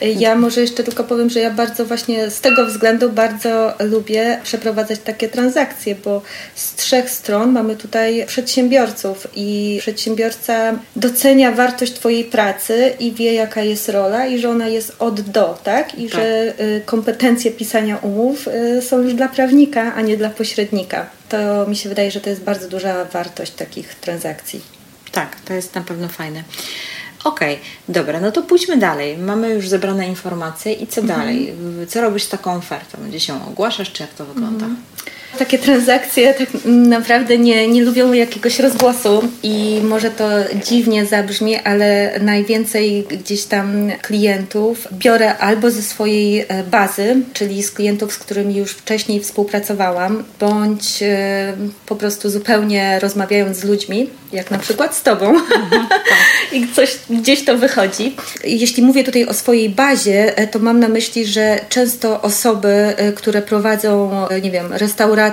Ja 0.00 0.34
może 0.34 0.60
jeszcze 0.60 0.84
tylko 0.84 1.04
powiem, 1.04 1.30
że 1.30 1.40
ja 1.40 1.50
bardzo 1.50 1.84
właśnie 1.86 2.30
z 2.30 2.40
tego 2.40 2.66
względu 2.66 3.10
bardzo 3.12 3.74
lubię 3.80 4.38
przeprowadzać 4.42 5.00
takie 5.00 5.28
transakcje, 5.28 5.94
bo 5.94 6.22
z 6.54 6.74
trzech 6.74 7.10
stron 7.10 7.52
mamy 7.52 7.76
tutaj 7.76 8.24
przedsiębiorców 8.26 9.26
i 9.36 9.76
przedsiębiorca 9.80 10.78
docenia 10.96 11.52
wartość 11.52 11.92
Twojej 11.92 12.24
pracy 12.24 12.92
i 13.00 13.12
wie, 13.12 13.32
jaka 13.34 13.62
jest 13.62 13.88
rola 13.88 14.26
i 14.26 14.38
że 14.38 14.50
ona 14.50 14.68
jest 14.68 14.96
od 14.98 15.20
do, 15.20 15.58
tak? 15.64 15.98
I 15.98 16.08
tak. 16.08 16.20
że 16.20 16.54
y, 16.60 16.82
kompetencje 16.86 17.50
pisania 17.50 17.96
umów 17.96 18.48
y, 18.48 18.82
są 18.82 19.00
już 19.00 19.14
dla 19.14 19.28
prawnika, 19.28 19.94
a 19.94 20.00
nie 20.00 20.16
dla 20.16 20.30
pośrednika. 20.30 21.06
To 21.28 21.66
mi 21.66 21.76
się 21.76 21.88
wydaje, 21.88 22.10
że 22.10 22.20
to 22.20 22.30
jest 22.30 22.42
bardzo 22.42 22.68
duża 22.68 23.04
wartość 23.04 23.52
takich 23.52 23.94
transakcji. 23.94 24.60
Tak, 25.12 25.36
to 25.40 25.54
jest 25.54 25.74
na 25.74 25.80
pewno 25.80 26.08
fajne. 26.08 26.44
Okej, 27.24 27.54
okay, 27.54 27.66
dobra, 27.88 28.20
no 28.20 28.32
to 28.32 28.42
pójdźmy 28.42 28.76
dalej. 28.76 29.18
Mamy 29.18 29.50
już 29.50 29.68
zebrane 29.68 30.08
informacje 30.08 30.72
i 30.72 30.86
co 30.86 31.00
mhm. 31.00 31.20
dalej? 31.20 31.54
Co 31.88 32.00
robisz 32.00 32.22
z 32.22 32.28
taką 32.28 32.54
ofertą? 32.54 32.98
Gdzie 33.08 33.20
się 33.20 33.46
ogłaszasz, 33.46 33.92
czy 33.92 34.02
jak 34.02 34.14
to 34.14 34.26
wygląda? 34.26 34.66
Mhm. 34.66 34.82
Takie 35.38 35.58
transakcje 35.58 36.34
tak 36.34 36.48
naprawdę 36.64 37.38
nie, 37.38 37.68
nie 37.68 37.84
lubią 37.84 38.12
jakiegoś 38.12 38.58
rozgłosu 38.58 39.22
i 39.42 39.80
może 39.84 40.10
to 40.10 40.28
dziwnie 40.64 41.06
zabrzmi, 41.06 41.56
ale 41.56 42.18
najwięcej 42.20 43.06
gdzieś 43.10 43.44
tam 43.44 43.90
klientów 44.02 44.88
biorę 44.92 45.38
albo 45.38 45.70
ze 45.70 45.82
swojej 45.82 46.40
e, 46.40 46.64
bazy, 46.70 47.16
czyli 47.32 47.62
z 47.62 47.70
klientów, 47.70 48.12
z 48.12 48.18
którymi 48.18 48.56
już 48.56 48.72
wcześniej 48.72 49.20
współpracowałam, 49.20 50.24
bądź 50.40 51.02
e, 51.02 51.52
po 51.86 51.96
prostu 51.96 52.30
zupełnie 52.30 52.98
rozmawiając 53.00 53.56
z 53.56 53.64
ludźmi, 53.64 54.10
jak 54.32 54.50
na 54.50 54.58
przykład 54.58 54.96
z 54.96 55.02
Tobą 55.02 55.34
i 56.52 56.68
coś 56.68 56.98
gdzieś 57.10 57.44
to 57.44 57.58
wychodzi. 57.58 58.16
Jeśli 58.44 58.82
mówię 58.82 59.04
tutaj 59.04 59.26
o 59.26 59.34
swojej 59.34 59.70
bazie, 59.70 60.38
e, 60.38 60.46
to 60.46 60.58
mam 60.58 60.80
na 60.80 60.88
myśli, 60.88 61.26
że 61.26 61.60
często 61.68 62.22
osoby, 62.22 62.94
które 63.16 63.42
prowadzą, 63.42 64.10
nie 64.42 64.50
wiem, 64.50 64.72
restauracje, 64.72 65.27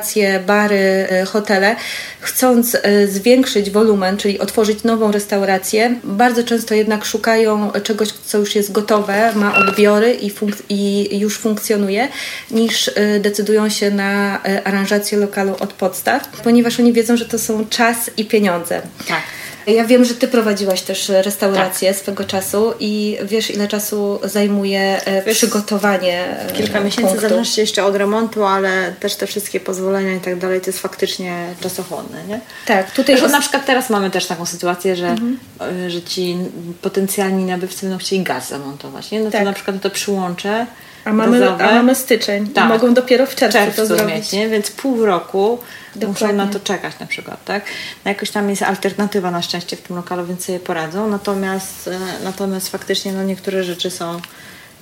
bary, 0.45 1.07
hotele, 1.27 1.75
chcąc 2.19 2.77
zwiększyć 3.07 3.69
wolumen, 3.69 4.17
czyli 4.17 4.39
otworzyć 4.39 4.83
nową 4.83 5.11
restaurację, 5.11 5.95
bardzo 6.03 6.43
często 6.43 6.75
jednak 6.75 7.05
szukają 7.05 7.71
czegoś, 7.83 8.11
co 8.11 8.37
już 8.37 8.55
jest 8.55 8.71
gotowe, 8.71 9.31
ma 9.35 9.57
odbiory 9.57 10.13
i, 10.13 10.31
funk- 10.31 10.63
i 10.69 11.19
już 11.19 11.37
funkcjonuje, 11.37 12.07
niż 12.51 12.87
y, 12.87 13.19
decydują 13.19 13.69
się 13.69 13.91
na 13.91 14.39
aranżację 14.63 15.17
lokalu 15.17 15.55
od 15.59 15.73
podstaw, 15.73 16.27
ponieważ 16.43 16.79
oni 16.79 16.93
wiedzą, 16.93 17.17
że 17.17 17.25
to 17.25 17.39
są 17.39 17.65
czas 17.69 18.11
i 18.17 18.25
pieniądze. 18.25 18.81
Tak. 19.07 19.21
Ja 19.67 19.85
wiem, 19.85 20.05
że 20.05 20.13
Ty 20.13 20.27
prowadziłaś 20.27 20.81
też 20.81 21.09
restaurację 21.09 21.89
tak. 21.89 22.01
swego 22.01 22.23
czasu 22.23 22.73
i 22.79 23.17
wiesz, 23.23 23.51
ile 23.51 23.67
czasu 23.67 24.19
zajmuje 24.23 25.05
e, 25.05 25.23
wiesz, 25.23 25.37
przygotowanie. 25.37 26.39
E, 26.39 26.53
kilka 26.53 26.79
miesięcy 26.79 27.19
zależy 27.19 27.51
się 27.51 27.61
jeszcze 27.61 27.85
od 27.85 27.95
remontu, 27.95 28.43
ale 28.43 28.93
też 28.99 29.15
te 29.15 29.27
wszystkie 29.27 29.59
pozwolenia 29.59 30.13
i 30.13 30.19
tak 30.19 30.39
dalej, 30.39 30.61
to 30.61 30.67
jest 30.67 30.79
faktycznie 30.79 31.47
czasochłonne, 31.61 32.23
nie? 32.27 32.39
Tak. 32.65 32.91
Tutaj 32.91 33.21
os... 33.21 33.31
Na 33.31 33.41
przykład 33.41 33.65
teraz 33.65 33.89
mamy 33.89 34.11
też 34.11 34.25
taką 34.25 34.45
sytuację, 34.45 34.95
że, 34.95 35.07
mhm. 35.07 35.39
E, 35.85 35.89
że 35.89 36.01
ci 36.01 36.37
potencjalni 36.81 37.45
nabywcy 37.45 37.85
będą 37.85 37.97
chcieli 37.97 38.23
gaz 38.23 38.49
zamontować, 38.49 39.11
nie? 39.11 39.19
No 39.19 39.31
tak. 39.31 39.41
to 39.41 39.45
na 39.45 39.53
przykład 39.53 39.81
to 39.81 39.89
przyłączę 39.89 40.65
a 41.05 41.13
mamy, 41.13 41.49
a 41.49 41.75
mamy 41.75 41.95
styczeń 41.95 42.47
tak. 42.47 42.69
mogą 42.69 42.93
dopiero 42.93 43.25
w 43.25 43.35
czerwcu, 43.35 43.59
czerwcu 43.59 43.81
to 43.81 43.85
zrobić. 43.85 44.15
Mieć, 44.15 44.31
nie? 44.31 44.49
Więc 44.49 44.71
pół 44.71 45.05
roku 45.05 45.59
Dokładnie. 45.95 46.27
muszą 46.27 46.45
na 46.45 46.47
to 46.47 46.59
czekać 46.59 46.99
na 46.99 47.05
przykład, 47.05 47.45
tak? 47.45 47.65
No 48.05 48.11
jakoś 48.11 48.31
tam 48.31 48.49
jest 48.49 48.61
alternatywa 48.61 49.31
na 49.31 49.41
szczęście 49.41 49.75
w 49.75 49.81
tym 49.81 49.95
lokalu, 49.95 50.25
więc 50.25 50.45
sobie 50.45 50.59
poradzą. 50.59 51.09
Natomiast, 51.09 51.87
e, 51.87 51.99
natomiast 52.23 52.69
faktycznie 52.69 53.13
no, 53.13 53.23
niektóre 53.23 53.63
rzeczy 53.63 53.91
są 53.91 54.21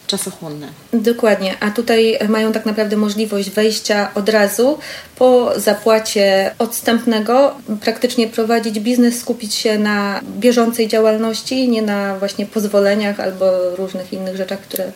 czasochłonne. 0.07 0.67
Dokładnie, 0.93 1.55
a 1.59 1.71
tutaj 1.71 2.19
mają 2.29 2.51
tak 2.51 2.65
naprawdę 2.65 2.95
możliwość 2.97 3.49
wejścia 3.49 4.11
od 4.15 4.29
razu 4.29 4.77
po 5.15 5.59
zapłacie 5.59 6.55
odstępnego, 6.59 7.55
praktycznie 7.81 8.27
prowadzić 8.27 8.79
biznes, 8.79 9.19
skupić 9.19 9.55
się 9.55 9.77
na 9.79 10.21
bieżącej 10.37 10.87
działalności, 10.87 11.69
nie 11.69 11.81
na 11.81 12.19
właśnie 12.19 12.45
pozwoleniach 12.45 13.19
albo 13.19 13.75
różnych 13.75 14.13
innych 14.13 14.35
rzeczach, 14.35 14.59
które 14.59 14.91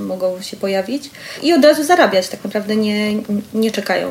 mogą 0.00 0.42
się 0.42 0.56
pojawić 0.56 1.10
i 1.42 1.52
od 1.52 1.64
razu 1.64 1.84
zarabiać, 1.84 2.28
tak 2.28 2.44
naprawdę 2.44 2.76
nie, 2.76 3.14
nie 3.54 3.70
czekają. 3.70 4.10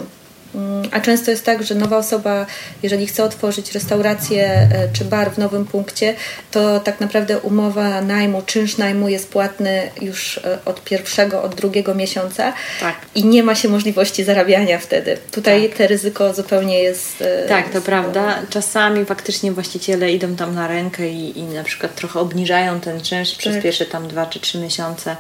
Mm, 0.55 0.89
a 0.91 1.00
często 1.00 1.31
jest 1.31 1.45
tak, 1.45 1.63
że 1.63 1.75
nowa 1.75 1.97
osoba, 1.97 2.45
jeżeli 2.83 3.07
chce 3.07 3.24
otworzyć 3.24 3.71
restaurację 3.71 4.45
e, 4.45 4.67
czy 4.93 5.05
bar 5.05 5.31
w 5.31 5.38
nowym 5.38 5.65
punkcie, 5.65 6.15
to 6.51 6.79
tak 6.79 7.00
naprawdę 7.00 7.39
umowa 7.39 8.01
najmu, 8.01 8.41
czynsz 8.41 8.77
najmu 8.77 9.09
jest 9.09 9.29
płatny 9.29 9.89
już 10.01 10.38
e, 10.38 10.57
od 10.65 10.83
pierwszego, 10.83 11.43
od 11.43 11.55
drugiego 11.55 11.95
miesiąca 11.95 12.53
tak. 12.79 12.95
i 13.15 13.25
nie 13.25 13.43
ma 13.43 13.55
się 13.55 13.69
możliwości 13.69 14.24
zarabiania 14.24 14.79
wtedy. 14.79 15.17
Tutaj 15.31 15.69
tak. 15.69 15.77
te 15.77 15.88
ryzyko 15.88 16.33
zupełnie 16.33 16.79
jest. 16.79 17.21
E, 17.21 17.47
tak, 17.47 17.69
to 17.69 17.81
prawda. 17.81 18.39
Czasami 18.50 19.05
faktycznie 19.05 19.51
właściciele 19.51 20.12
idą 20.12 20.35
tam 20.35 20.55
na 20.55 20.67
rękę 20.67 21.09
i, 21.09 21.39
i 21.39 21.43
na 21.43 21.63
przykład 21.63 21.95
trochę 21.95 22.19
obniżają 22.19 22.79
ten 22.79 23.01
czynsz 23.01 23.29
tak. 23.29 23.39
przez 23.39 23.63
pierwsze 23.63 23.85
tam 23.85 24.07
dwa 24.07 24.25
czy 24.25 24.39
trzy 24.39 24.57
miesiące 24.57 25.15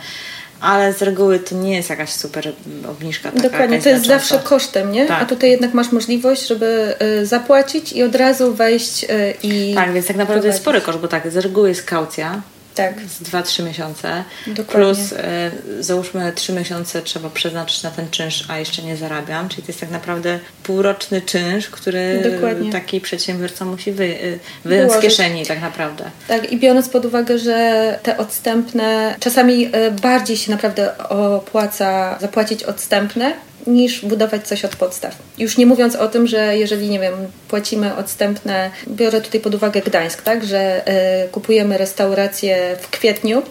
ale 0.65 0.93
z 0.93 1.01
reguły 1.01 1.39
to 1.39 1.55
nie 1.55 1.75
jest 1.75 1.89
jakaś 1.89 2.09
super 2.09 2.53
obniżka. 2.89 3.31
Taka 3.31 3.43
Dokładnie, 3.43 3.81
to 3.81 3.89
jest 3.89 4.05
zawsze 4.05 4.39
kosztem, 4.39 4.91
nie? 4.91 5.05
Tak. 5.05 5.23
A 5.23 5.25
tutaj 5.25 5.51
jednak 5.51 5.73
masz 5.73 5.91
możliwość, 5.91 6.47
żeby 6.47 6.95
y, 7.21 7.25
zapłacić 7.25 7.93
i 7.93 8.03
od 8.03 8.15
razu 8.15 8.53
wejść 8.53 9.03
y, 9.03 9.07
i. 9.43 9.73
Tak, 9.75 9.93
więc 9.93 10.07
tak 10.07 10.15
naprawdę 10.15 10.41
prowadzić. 10.41 10.45
jest 10.45 10.59
spory 10.59 10.81
koszt, 10.81 10.99
bo 10.99 11.07
tak, 11.07 11.31
z 11.31 11.37
reguły 11.37 11.69
jest 11.69 11.83
kaucja, 11.83 12.41
tak. 12.75 13.01
z 13.01 13.23
2-3 13.23 13.63
miesiące. 13.63 14.23
Dokładnie. 14.47 14.73
Plus 14.73 15.13
e, 15.13 15.51
załóżmy 15.79 16.33
3 16.35 16.53
miesiące 16.53 17.01
trzeba 17.01 17.29
przeznaczyć 17.29 17.83
na 17.83 17.91
ten 17.91 18.09
czynsz, 18.09 18.45
a 18.47 18.59
jeszcze 18.59 18.81
nie 18.81 18.97
zarabiam. 18.97 19.49
Czyli 19.49 19.63
to 19.63 19.67
jest 19.67 19.79
tak 19.79 19.91
naprawdę 19.91 20.39
półroczny 20.63 21.21
czynsz, 21.21 21.69
który 21.69 22.31
Dokładnie. 22.33 22.71
taki 22.71 23.01
przedsiębiorca 23.01 23.65
musi 23.65 23.91
wy, 23.91 24.05
e, 24.05 24.67
wyjąć 24.69 24.91
z 24.91 24.99
kieszeni 24.99 25.45
tak 25.45 25.61
naprawdę. 25.61 26.03
Tak 26.27 26.51
i 26.51 26.57
biorąc 26.57 26.89
pod 26.89 27.05
uwagę, 27.05 27.39
że 27.39 27.99
te 28.03 28.17
odstępne 28.17 29.15
czasami 29.19 29.69
e, 29.71 29.91
bardziej 29.91 30.37
się 30.37 30.51
naprawdę 30.51 30.97
opłaca 30.97 32.17
zapłacić 32.21 32.63
odstępne 32.63 33.33
niż 33.67 34.05
budować 34.05 34.47
coś 34.47 34.65
od 34.65 34.75
podstaw. 34.75 35.15
Już 35.37 35.57
nie 35.57 35.65
mówiąc 35.65 35.95
o 35.95 36.07
tym, 36.07 36.27
że 36.27 36.57
jeżeli, 36.57 36.89
nie 36.89 36.99
wiem, 36.99 37.13
płacimy 37.47 37.95
odstępne, 37.95 38.71
biorę 38.87 39.21
tutaj 39.21 39.41
pod 39.41 39.55
uwagę 39.55 39.81
Gdańsk, 39.81 40.21
tak, 40.21 40.45
że 40.45 40.89
y, 41.25 41.29
kupujemy 41.29 41.77
restaurację 41.77 42.77
w 42.81 42.89
kwietniu, 42.89 43.43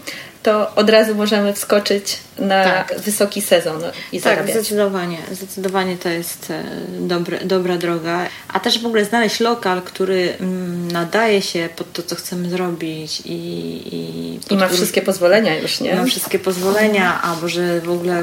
to 0.44 0.74
od 0.74 0.90
razu 0.90 1.14
możemy 1.14 1.52
wskoczyć 1.52 2.18
na 2.38 2.64
tak. 2.64 3.00
wysoki 3.00 3.42
sezon 3.42 3.82
i 4.12 4.20
tak, 4.20 4.22
zarabiać. 4.22 4.54
Tak, 4.54 4.64
zdecydowanie. 4.64 5.18
Zdecydowanie 5.32 5.96
to 5.96 6.08
jest 6.08 6.50
e, 6.50 6.64
dobre, 7.00 7.44
dobra 7.44 7.78
droga. 7.78 8.26
A 8.48 8.60
też 8.60 8.82
w 8.82 8.86
ogóle 8.86 9.04
znaleźć 9.04 9.40
lokal, 9.40 9.82
który 9.82 10.34
mm, 10.40 10.92
nadaje 10.92 11.42
się 11.42 11.68
pod 11.76 11.92
to, 11.92 12.02
co 12.02 12.16
chcemy 12.16 12.50
zrobić 12.50 13.22
i... 13.24 13.34
I, 13.94 14.40
I 14.50 14.56
ma 14.56 14.68
wszystkie 14.68 15.02
pozwolenia 15.02 15.58
już, 15.58 15.80
nie? 15.80 15.94
Ma 15.94 16.04
wszystkie 16.04 16.38
pozwolenia, 16.38 17.22
albo 17.22 17.48
że 17.48 17.80
w 17.80 17.90
ogóle 17.90 18.22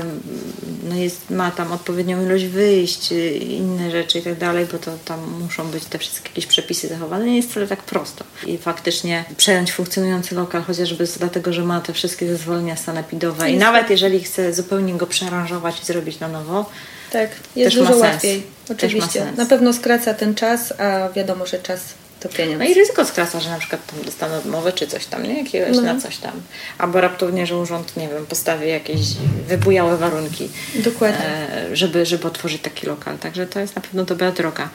no 0.89 0.95
jest, 0.95 1.29
ma 1.29 1.51
tam 1.51 1.71
odpowiednią 1.71 2.25
ilość 2.25 2.45
wyjść, 2.45 3.11
y, 3.11 3.29
inne 3.37 3.91
rzeczy 3.91 4.19
i 4.19 4.21
tak 4.21 4.37
dalej, 4.37 4.65
bo 4.71 4.77
to 4.77 4.91
tam 5.05 5.19
muszą 5.41 5.67
być 5.67 5.85
te 5.85 5.97
wszystkie 5.97 6.29
jakieś 6.29 6.45
przepisy 6.45 6.87
zachowane. 6.87 7.25
Nie 7.25 7.37
jest 7.37 7.51
wcale 7.51 7.67
tak 7.67 7.83
prosto. 7.83 8.23
I 8.47 8.57
faktycznie 8.57 9.25
przejąć 9.37 9.71
funkcjonujący 9.71 10.35
lokal, 10.35 10.61
chociażby 10.61 11.05
dlatego, 11.19 11.53
że 11.53 11.63
ma 11.63 11.81
te 11.81 11.93
wszystkie 11.93 12.10
zezwolenia 12.19 12.77
sanepidowe 12.77 13.51
i 13.51 13.57
nawet 13.57 13.89
jeżeli 13.89 14.19
chce 14.19 14.53
zupełnie 14.53 14.93
go 14.93 15.07
przearanżować 15.07 15.81
i 15.81 15.85
zrobić 15.85 16.19
na 16.19 16.27
nowo, 16.27 16.69
tak, 17.11 17.29
jest 17.55 17.75
dużo 17.75 17.97
łatwiej. 17.97 18.43
Oczywiście. 18.71 19.31
Na 19.37 19.45
pewno 19.45 19.73
skraca 19.73 20.13
ten 20.13 20.35
czas, 20.35 20.73
a 20.79 21.09
wiadomo, 21.09 21.45
że 21.45 21.59
czas 21.59 21.81
to 22.21 22.29
pieniądz. 22.29 22.59
No 22.59 22.65
i 22.65 22.73
ryzyko 22.73 23.05
skraca, 23.05 23.39
że 23.39 23.49
na 23.49 23.59
przykład 23.59 23.85
tam 23.85 24.05
dostaną 24.05 24.37
odmowę 24.37 24.73
czy 24.73 24.87
coś 24.87 25.05
tam, 25.05 25.23
nie? 25.23 25.37
Jakiegoś 25.43 25.75
no. 25.75 25.81
na 25.81 26.01
coś 26.01 26.17
tam. 26.17 26.31
Albo 26.77 27.01
raptownie, 27.01 27.47
że 27.47 27.57
urząd, 27.57 27.97
nie 27.97 28.07
wiem, 28.07 28.25
postawi 28.25 28.69
jakieś 28.69 28.99
wybujałe 29.47 29.97
warunki. 29.97 30.49
Dokładnie. 30.75 31.25
E, 31.25 31.75
żeby, 31.75 32.05
żeby 32.05 32.27
otworzyć 32.27 32.61
taki 32.61 32.87
lokal. 32.87 33.17
Także 33.17 33.47
to 33.47 33.59
jest 33.59 33.75
na 33.75 33.81
pewno 33.81 34.03
dobra 34.03 34.31
droga. 34.31 34.69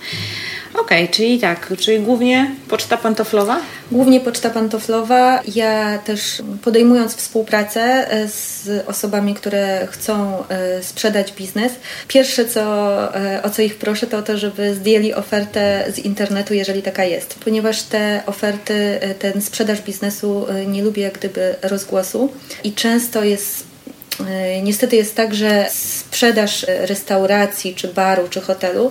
Okej, 0.75 1.05
okay, 1.05 1.09
czyli 1.09 1.39
tak, 1.39 1.73
czyli 1.79 2.01
głównie 2.01 2.51
poczta 2.69 2.97
pantoflowa? 2.97 3.61
Głównie 3.91 4.21
poczta 4.21 4.51
pantoflowa. 4.51 5.41
Ja 5.55 5.99
też 5.99 6.43
podejmując 6.63 7.17
współpracę 7.17 8.11
e, 8.11 8.29
z 8.29 8.69
osobami, 8.87 9.35
które 9.35 9.89
chcą 9.91 10.45
e, 10.49 10.83
sprzedać 10.83 11.33
biznes, 11.33 11.73
pierwsze 12.09 12.45
co, 12.45 12.63
e, 13.17 13.43
o 13.43 13.51
co 13.51 13.63
ich 13.63 13.77
proszę, 13.77 14.07
to 14.07 14.19
o 14.19 14.23
to, 14.23 14.39
żeby 14.39 14.75
zdjęli 14.75 15.15
ofertę 15.15 15.85
z 15.95 15.99
internetu, 15.99 16.55
jeżeli 16.55 16.83
taka 16.83 17.05
jest. 17.05 17.36
Ponieważ 17.45 17.83
te 17.83 18.23
oferty, 18.27 19.01
ten 19.19 19.43
sprzedaż 19.43 19.83
biznesu 19.83 20.47
nie 20.67 20.83
lubi 20.83 21.01
jak 21.01 21.19
gdyby 21.19 21.55
rozgłosu. 21.63 22.33
I 22.65 22.73
często 22.73 23.25
jest 23.25 23.65
Niestety 24.63 24.97
jest 24.97 25.15
tak, 25.15 25.35
że 25.35 25.67
sprzedaż 25.71 26.67
restauracji, 26.69 27.75
czy 27.75 27.89
baru, 27.89 28.29
czy 28.29 28.41
hotelu 28.41 28.91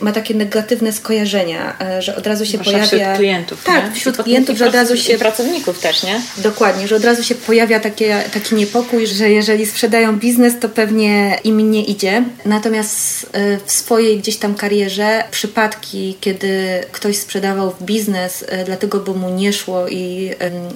ma 0.00 0.12
takie 0.12 0.34
negatywne 0.34 0.92
skojarzenia, 0.92 1.76
e, 1.80 2.02
że 2.02 2.16
od 2.16 2.26
razu 2.26 2.46
się 2.46 2.58
Zwłaszcza 2.58 2.72
pojawia. 2.72 2.86
Wśród 2.86 3.16
klientów. 3.16 3.64
Tak, 3.64 3.84
nie? 3.84 3.92
wśród 3.92 4.16
klientów, 4.16 4.58
że 4.58 4.66
od 4.66 4.74
razu 4.74 4.96
się. 4.96 5.18
Pracowników 5.18 5.78
też, 5.78 6.02
nie? 6.02 6.20
Dokładnie, 6.36 6.88
że 6.88 6.96
od 6.96 7.04
razu 7.04 7.24
się 7.24 7.34
pojawia 7.34 7.80
takie, 7.80 8.22
taki 8.34 8.54
niepokój, 8.54 9.06
że 9.06 9.30
jeżeli 9.30 9.66
sprzedają 9.66 10.18
biznes, 10.18 10.54
to 10.60 10.68
pewnie 10.68 11.38
im 11.44 11.70
nie 11.70 11.84
idzie. 11.84 12.24
Natomiast 12.44 13.26
e, 13.32 13.58
w 13.66 13.72
swojej 13.72 14.18
gdzieś 14.18 14.36
tam 14.36 14.54
karierze 14.54 15.24
przypadki, 15.30 16.16
kiedy 16.20 16.84
ktoś 16.92 17.16
sprzedawał 17.16 17.74
biznes, 17.82 18.44
e, 18.48 18.64
dlatego 18.64 19.00
by 19.00 19.14
mu 19.14 19.30
nie 19.30 19.52
szło 19.52 19.88
i 19.88 20.30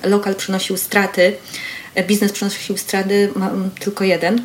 lokal 0.05 0.35
przynosił 0.35 0.77
straty, 0.77 1.33
biznes 2.07 2.33
przynosił 2.33 2.77
straty, 2.77 3.29
mam 3.37 3.71
tylko 3.81 4.05
jeden. 4.05 4.43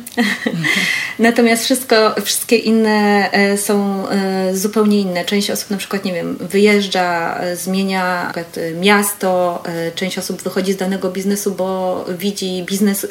Natomiast 1.18 1.64
wszystko, 1.64 2.14
wszystkie 2.24 2.56
inne 2.56 3.30
e, 3.32 3.58
są 3.58 4.08
e, 4.08 4.56
zupełnie 4.56 5.00
inne. 5.00 5.24
Część 5.24 5.50
osób 5.50 5.70
na 5.70 5.76
przykład, 5.76 6.04
nie 6.04 6.12
wiem, 6.12 6.36
wyjeżdża, 6.40 7.38
e, 7.40 7.56
zmienia 7.56 8.32
miasto, 8.80 9.62
część 9.94 10.18
osób 10.18 10.42
wychodzi 10.42 10.72
z 10.72 10.76
danego 10.76 11.10
biznesu, 11.10 11.54
bo 11.54 12.04
widzi 12.18 12.64
biznes 12.66 13.06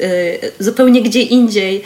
zupełnie 0.58 1.02
gdzie 1.02 1.22
indziej. 1.22 1.82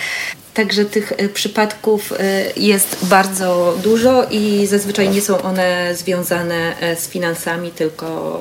Także 0.55 0.85
tych 0.85 1.13
przypadków 1.35 2.13
jest 2.57 2.97
bardzo 3.03 3.79
dużo 3.83 4.27
i 4.31 4.67
zazwyczaj 4.67 5.09
nie 5.09 5.21
są 5.21 5.43
one 5.43 5.95
związane 5.95 6.75
z 6.97 7.09
finansami, 7.09 7.71
tylko 7.71 8.39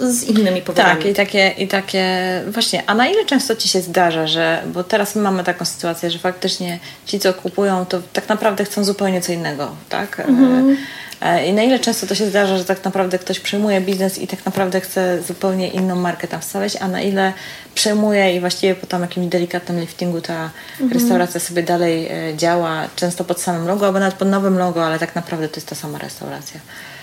z 0.00 0.22
innymi 0.22 0.62
powodami. 0.62 1.02
Tak, 1.02 1.10
i 1.10 1.14
takie, 1.14 1.48
i 1.48 1.68
takie 1.68 2.06
właśnie, 2.48 2.82
a 2.86 2.94
na 2.94 3.06
ile 3.06 3.24
często 3.24 3.56
Ci 3.56 3.68
się 3.68 3.80
zdarza, 3.80 4.26
że, 4.26 4.62
bo 4.66 4.84
teraz 4.84 5.14
my 5.14 5.22
mamy 5.22 5.44
taką 5.44 5.64
sytuację, 5.64 6.10
że 6.10 6.18
faktycznie 6.18 6.78
ci, 7.06 7.20
co 7.20 7.34
kupują, 7.34 7.86
to 7.86 8.02
tak 8.12 8.28
naprawdę 8.28 8.64
chcą 8.64 8.84
zupełnie 8.84 9.20
co 9.20 9.32
innego, 9.32 9.76
tak? 9.88 10.20
Mhm. 10.20 10.76
E, 11.20 11.46
I 11.46 11.52
na 11.52 11.62
ile 11.62 11.78
często 11.78 12.06
to 12.06 12.14
się 12.14 12.26
zdarza, 12.26 12.58
że 12.58 12.64
tak 12.64 12.84
naprawdę 12.84 13.18
ktoś 13.18 13.40
przejmuje 13.40 13.80
biznes 13.80 14.18
i 14.18 14.26
tak 14.26 14.46
naprawdę 14.46 14.80
chce 14.80 15.22
zupełnie 15.22 15.68
inną 15.68 15.96
markę 15.96 16.28
tam 16.28 16.40
wstawiać, 16.40 16.76
a 16.80 16.88
na 16.88 17.00
ile 17.00 17.32
przejmuje 17.74 18.36
i 18.36 18.40
właściwie 18.40 18.74
po 18.74 18.86
tam 18.86 19.02
jakimś 19.02 19.26
delikatnym 19.26 19.80
liftingu 19.80 20.20
ta 20.20 20.50
mhm. 20.80 20.92
restauracja 20.92 21.40
sobie 21.40 21.62
dalej 21.62 22.06
e, 22.06 22.36
działa, 22.36 22.88
często 22.96 23.24
pod 23.24 23.40
samym 23.40 23.66
logo, 23.66 23.86
albo 23.86 23.98
nawet 23.98 24.14
pod 24.14 24.28
nowym 24.28 24.58
logo, 24.58 24.86
ale 24.86 24.98
tak 24.98 25.14
naprawdę 25.14 25.48
to 25.48 25.56
jest 25.56 25.68
ta 25.68 25.74
sama 25.74 25.98
restauracja. 25.98 26.60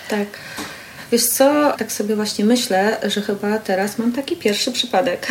Tak. 0.09 0.27
Wiesz 1.11 1.25
co, 1.25 1.73
tak 1.77 1.91
sobie 1.91 2.15
właśnie 2.15 2.45
myślę, 2.45 2.97
że 3.03 3.21
chyba 3.21 3.59
teraz 3.59 3.97
mam 3.97 4.11
taki 4.11 4.35
pierwszy 4.35 4.71
przypadek. 4.71 5.27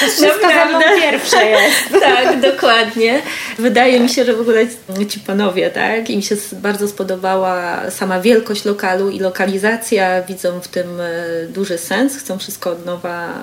to 0.00 0.06
wszystko 0.16 0.48
za 0.48 0.64
mną 0.64 0.80
pierwsze 1.00 1.46
jest. 1.46 1.90
tak, 2.06 2.40
dokładnie. 2.40 3.22
Wydaje 3.58 4.00
mi 4.00 4.08
się, 4.08 4.24
że 4.24 4.34
w 4.34 4.40
ogóle 4.40 4.66
ci 5.08 5.20
panowie, 5.20 5.70
tak, 5.70 6.10
im 6.10 6.22
się 6.22 6.36
bardzo 6.52 6.88
spodobała 6.88 7.90
sama 7.90 8.20
wielkość 8.20 8.64
lokalu 8.64 9.10
i 9.10 9.18
lokalizacja, 9.18 10.22
widzą 10.22 10.60
w 10.60 10.68
tym 10.68 11.00
e, 11.00 11.46
duży 11.48 11.78
sens, 11.78 12.16
chcą 12.16 12.38
wszystko 12.38 12.70
od 12.70 12.86
nowa 12.86 13.34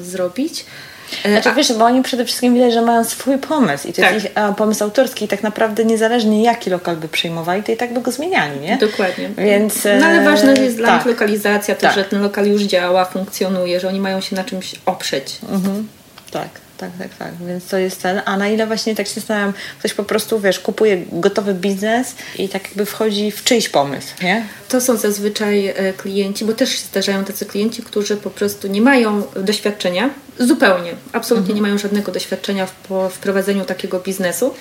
zrobić. 0.00 0.64
E, 1.24 1.30
znaczy, 1.30 1.56
wiesz, 1.56 1.72
bo 1.72 1.84
oni 1.84 2.02
przede 2.02 2.24
wszystkim 2.24 2.54
widać, 2.54 2.72
że 2.72 2.82
mają 2.82 3.04
swój 3.04 3.38
pomysł 3.38 3.88
i 3.88 3.92
to 3.92 4.02
tak. 4.02 4.14
jest 4.14 4.26
ich 4.26 4.32
pomysł 4.56 4.84
autorski 4.84 5.24
i 5.24 5.28
tak 5.28 5.42
naprawdę 5.42 5.84
niezależnie 5.84 6.42
jaki 6.42 6.70
lokal 6.70 6.96
by 6.96 7.08
przyjmowali, 7.08 7.62
to 7.62 7.72
i 7.72 7.76
tak 7.76 7.92
by 7.92 8.00
go 8.00 8.12
zmieniali, 8.12 8.60
nie? 8.60 8.76
Dokładnie. 8.76 9.30
Więc, 9.38 9.84
no 10.00 10.06
ale 10.06 10.24
ważna 10.24 10.52
jest 10.52 10.76
dla 10.76 10.88
tak. 10.88 10.96
nich 10.98 11.06
lokalizacja, 11.06 11.74
to, 11.74 11.80
tak. 11.80 11.94
że 11.94 12.04
ten 12.04 12.22
lokal 12.22 12.46
już 12.46 12.62
działa, 12.62 13.04
funkcjonuje, 13.04 13.80
że 13.80 13.88
oni 13.88 14.00
mają 14.00 14.20
się 14.20 14.36
na 14.36 14.44
czymś 14.44 14.74
oprzeć. 14.86 15.38
Mhm. 15.52 15.88
Tak 16.30 16.48
tak, 16.76 16.90
tak, 16.98 17.14
tak. 17.18 17.32
Więc 17.46 17.66
to 17.66 17.78
jest 17.78 18.02
ten. 18.02 18.22
A 18.24 18.36
na 18.36 18.48
ile 18.48 18.66
właśnie 18.66 18.94
tak 18.94 19.06
się 19.06 19.14
zastanawiam, 19.14 19.52
ktoś 19.78 19.94
po 19.94 20.04
prostu, 20.04 20.40
wiesz, 20.40 20.60
kupuje 20.60 21.02
gotowy 21.12 21.54
biznes 21.54 22.14
i 22.38 22.48
tak 22.48 22.64
jakby 22.64 22.86
wchodzi 22.86 23.30
w 23.30 23.44
czyjś 23.44 23.68
pomysł, 23.68 24.14
nie? 24.22 24.46
To 24.68 24.80
są 24.80 24.96
zazwyczaj 24.96 25.66
e, 25.66 25.92
klienci, 25.92 26.44
bo 26.44 26.52
też 26.52 26.70
się 26.70 26.78
zdarzają 26.78 27.24
tacy 27.24 27.46
klienci, 27.46 27.82
którzy 27.82 28.16
po 28.16 28.30
prostu 28.30 28.68
nie 28.68 28.80
mają 28.80 29.22
doświadczenia, 29.36 30.10
zupełnie, 30.38 30.92
absolutnie 31.12 31.50
mhm. 31.50 31.56
nie 31.56 31.62
mają 31.62 31.78
żadnego 31.78 32.12
doświadczenia 32.12 32.66
w 32.66 33.10
wprowadzeniu 33.10 33.64
takiego 33.64 34.00
biznesu 34.00 34.54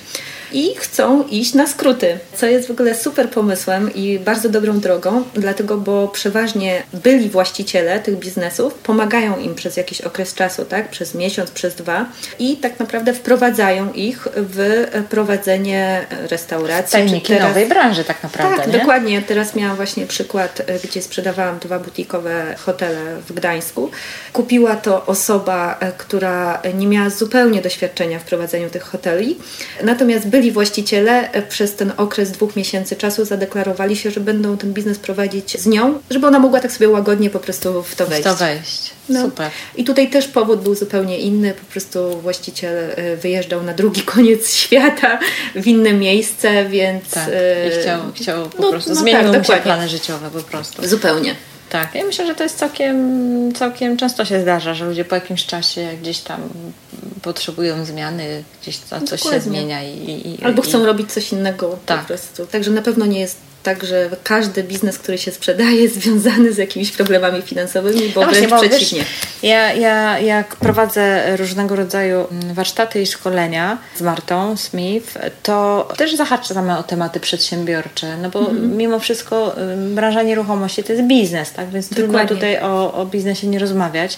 i 0.52 0.76
chcą 0.76 1.24
iść 1.24 1.54
na 1.54 1.68
skróty, 1.68 2.20
co 2.36 2.46
jest 2.46 2.68
w 2.68 2.72
ogóle 2.72 2.96
super 2.96 3.30
pomysłem 3.30 3.94
i 3.94 4.20
bardzo 4.20 4.50
dobrą 4.50 4.80
drogą, 4.80 5.24
dlatego, 5.34 5.78
bo 5.78 6.08
przeważnie 6.08 6.84
byli 6.94 7.30
właściciele 7.30 8.00
tych 8.00 8.20
biznesów 8.20 8.74
pomagają 8.74 9.40
im 9.40 9.56
przez 9.56 9.78
jakiś 9.78 10.02
okres 10.02 10.34
czasu, 10.34 10.66
tak, 10.66 10.90
przez 10.90 11.16
miesiąc, 11.16 11.52
przez 11.52 11.76
dwa 11.76 12.06
i 12.40 12.58
tak 12.58 12.80
naprawdę 12.80 13.14
wprowadzają 13.14 13.94
ich 13.94 14.28
w 14.36 14.86
prowadzenie 15.10 16.06
restauracji. 16.30 16.92
Tajniki 16.92 17.28
teraz... 17.28 17.48
nowej 17.48 17.66
branży 17.66 18.04
tak 18.04 18.24
naprawdę, 18.24 18.58
Tak, 18.58 18.68
nie? 18.68 18.80
dokładnie. 18.80 19.22
Teraz 19.22 19.56
miałam 19.56 19.76
właśnie 19.76 20.06
przykład, 20.06 20.62
gdzie 20.84 21.02
sprzedawałam 21.02 21.60
dwa 21.60 21.80
butikowe 21.80 22.56
hotele 22.66 23.22
w 23.28 23.34
Gdańsku. 23.34 23.92
Kupiła 24.34 24.76
to 24.76 25.06
osoba, 25.06 25.65
która 25.74 26.62
nie 26.78 26.88
miała 26.88 27.10
zupełnie 27.10 27.62
doświadczenia 27.62 28.20
w 28.20 28.24
prowadzeniu 28.24 28.70
tych 28.70 28.84
hoteli, 28.84 29.38
natomiast 29.84 30.28
byli 30.28 30.52
właściciele 30.52 31.32
e, 31.32 31.42
przez 31.42 31.76
ten 31.76 31.94
okres 31.98 32.32
dwóch 32.32 32.56
miesięcy 32.56 32.96
czasu 32.96 33.26
zadeklarowali 33.26 33.96
się, 33.96 34.12
że 34.12 34.20
będą 34.20 34.58
ten 34.58 34.74
biznes 34.74 35.00
prowadzić 35.00 35.62
z 35.62 35.66
nią, 35.66 36.00
żeby 36.10 36.28
ona 36.28 36.40
mogła 36.40 36.60
tak 36.60 36.72
sobie 36.72 36.90
łagodnie 36.90 37.30
po 37.30 37.40
prostu 37.40 37.84
w 37.84 37.96
to 37.96 38.06
wejść. 38.06 38.22
W 38.22 38.32
to 38.32 38.36
wejść. 38.36 38.92
No. 39.10 39.22
Super. 39.22 39.52
I 39.76 39.84
tutaj 39.84 40.10
też 40.10 40.28
powód 40.28 40.62
był 40.62 40.76
zupełnie 40.76 41.20
inny. 41.20 41.54
Po 41.54 41.72
prostu 41.72 42.22
właściciel 42.22 42.78
e, 42.78 43.16
wyjeżdżał 43.18 43.64
na 43.64 43.74
drugi 43.74 44.02
koniec 44.16 44.54
świata, 44.54 45.20
w 45.56 45.68
inne 45.68 45.94
miejsce, 45.94 46.70
więc... 46.70 47.10
Tak. 47.10 47.28
I 47.28 47.32
e, 47.78 47.82
chciał, 47.82 48.02
chciał 48.16 48.50
po 48.50 48.62
no, 48.62 48.70
prostu 48.70 48.90
no 48.90 48.96
zmienić 48.96 49.48
tak, 49.48 49.64
plany 49.64 49.90
życiowe 49.90 50.30
po 50.32 50.40
prostu. 50.40 50.88
Zupełnie. 50.88 51.36
Tak, 51.76 51.96
ja 51.96 52.06
myślę, 52.06 52.28
że 52.28 52.36
to 52.36 52.44
jest 52.44 52.58
całkiem, 52.58 53.54
całkiem 53.54 53.98
często 53.98 54.26
się 54.26 54.42
zdarza, 54.42 54.74
że 54.74 54.86
ludzie 54.86 55.06
po 55.06 55.16
jakimś 55.16 55.46
czasie 55.46 55.90
gdzieś 56.02 56.20
tam 56.20 56.42
potrzebują 57.26 57.86
zmiany, 57.86 58.44
gdzieś 58.62 58.78
to, 58.78 59.02
coś 59.02 59.20
Dokładnie. 59.20 59.40
się 59.40 59.50
zmienia. 59.50 59.84
I, 59.84 60.38
i 60.40 60.44
Albo 60.44 60.62
chcą 60.62 60.84
i... 60.84 60.86
robić 60.86 61.14
coś 61.14 61.32
innego 61.32 61.80
tak. 61.86 62.02
po 62.02 62.08
prostu. 62.08 62.46
Także 62.46 62.72
na 62.72 62.82
pewno 62.82 63.06
nie 63.06 63.20
jest 63.20 63.38
tak, 63.64 63.84
że 63.84 64.10
każdy 64.24 64.64
biznes, 64.64 64.98
który 64.98 65.18
się 65.18 65.32
sprzedaje 65.32 65.76
jest 65.82 65.96
związany 66.02 66.54
z 66.54 66.58
jakimiś 66.58 66.92
problemami 66.92 67.42
finansowymi, 67.42 68.10
bo 68.16 68.22
no 68.22 68.28
wręcz 68.28 68.50
właśnie, 68.50 68.70
bo 68.70 68.76
przeciwnie. 68.76 69.00
Wiesz, 69.00 69.52
ja, 69.52 69.74
ja 69.74 70.20
jak 70.20 70.56
prowadzę 70.56 71.38
różnego 71.38 71.76
rodzaju 71.76 72.28
mm, 72.32 72.54
warsztaty 72.54 73.02
i 73.02 73.06
szkolenia 73.06 73.78
z 73.96 74.02
Martą 74.02 74.58
Smith, 74.58 75.18
to 75.44 75.88
też 75.98 76.16
zahaczamy 76.16 76.78
o 76.78 76.84
tematy 76.84 77.20
przedsiębiorcze, 77.20 78.18
no 78.18 78.30
bo 78.30 78.40
mhm. 78.40 78.78
mimo 78.78 79.00
wszystko 79.00 79.56
branża 79.96 80.24
nieruchomości 80.24 80.84
to 80.84 80.94
jest 80.94 81.06
biznes, 81.06 81.52
tak? 81.52 81.70
Więc 81.70 81.90
Dokładnie. 81.90 82.14
trudno 82.14 82.36
tutaj 82.36 82.60
o, 82.60 82.94
o 82.94 83.06
biznesie 83.06 83.48
nie 83.48 83.60
rozmawiać. 83.60 84.18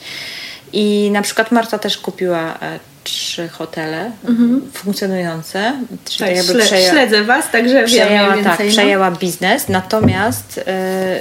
I 0.74 1.10
na 1.12 1.22
przykład 1.22 1.52
Marta 1.52 1.80
też 1.80 1.98
kupiła 1.98 2.60
e, 2.62 2.80
trzy 3.12 3.48
hotele 3.48 4.12
mhm. 4.26 4.72
funkcjonujące. 4.74 5.74
Czyli 6.06 6.30
tak, 6.30 6.38
jakby 6.38 6.54
przeja- 6.54 6.90
śledzę 6.90 7.24
Was, 7.24 7.52
także 7.52 7.84
przejęła, 7.84 8.36
wiem 8.36 8.44
Tak, 8.44 8.60
no. 8.60 8.66
przejęła 8.70 9.12
biznes, 9.12 9.70
natomiast 9.70 10.62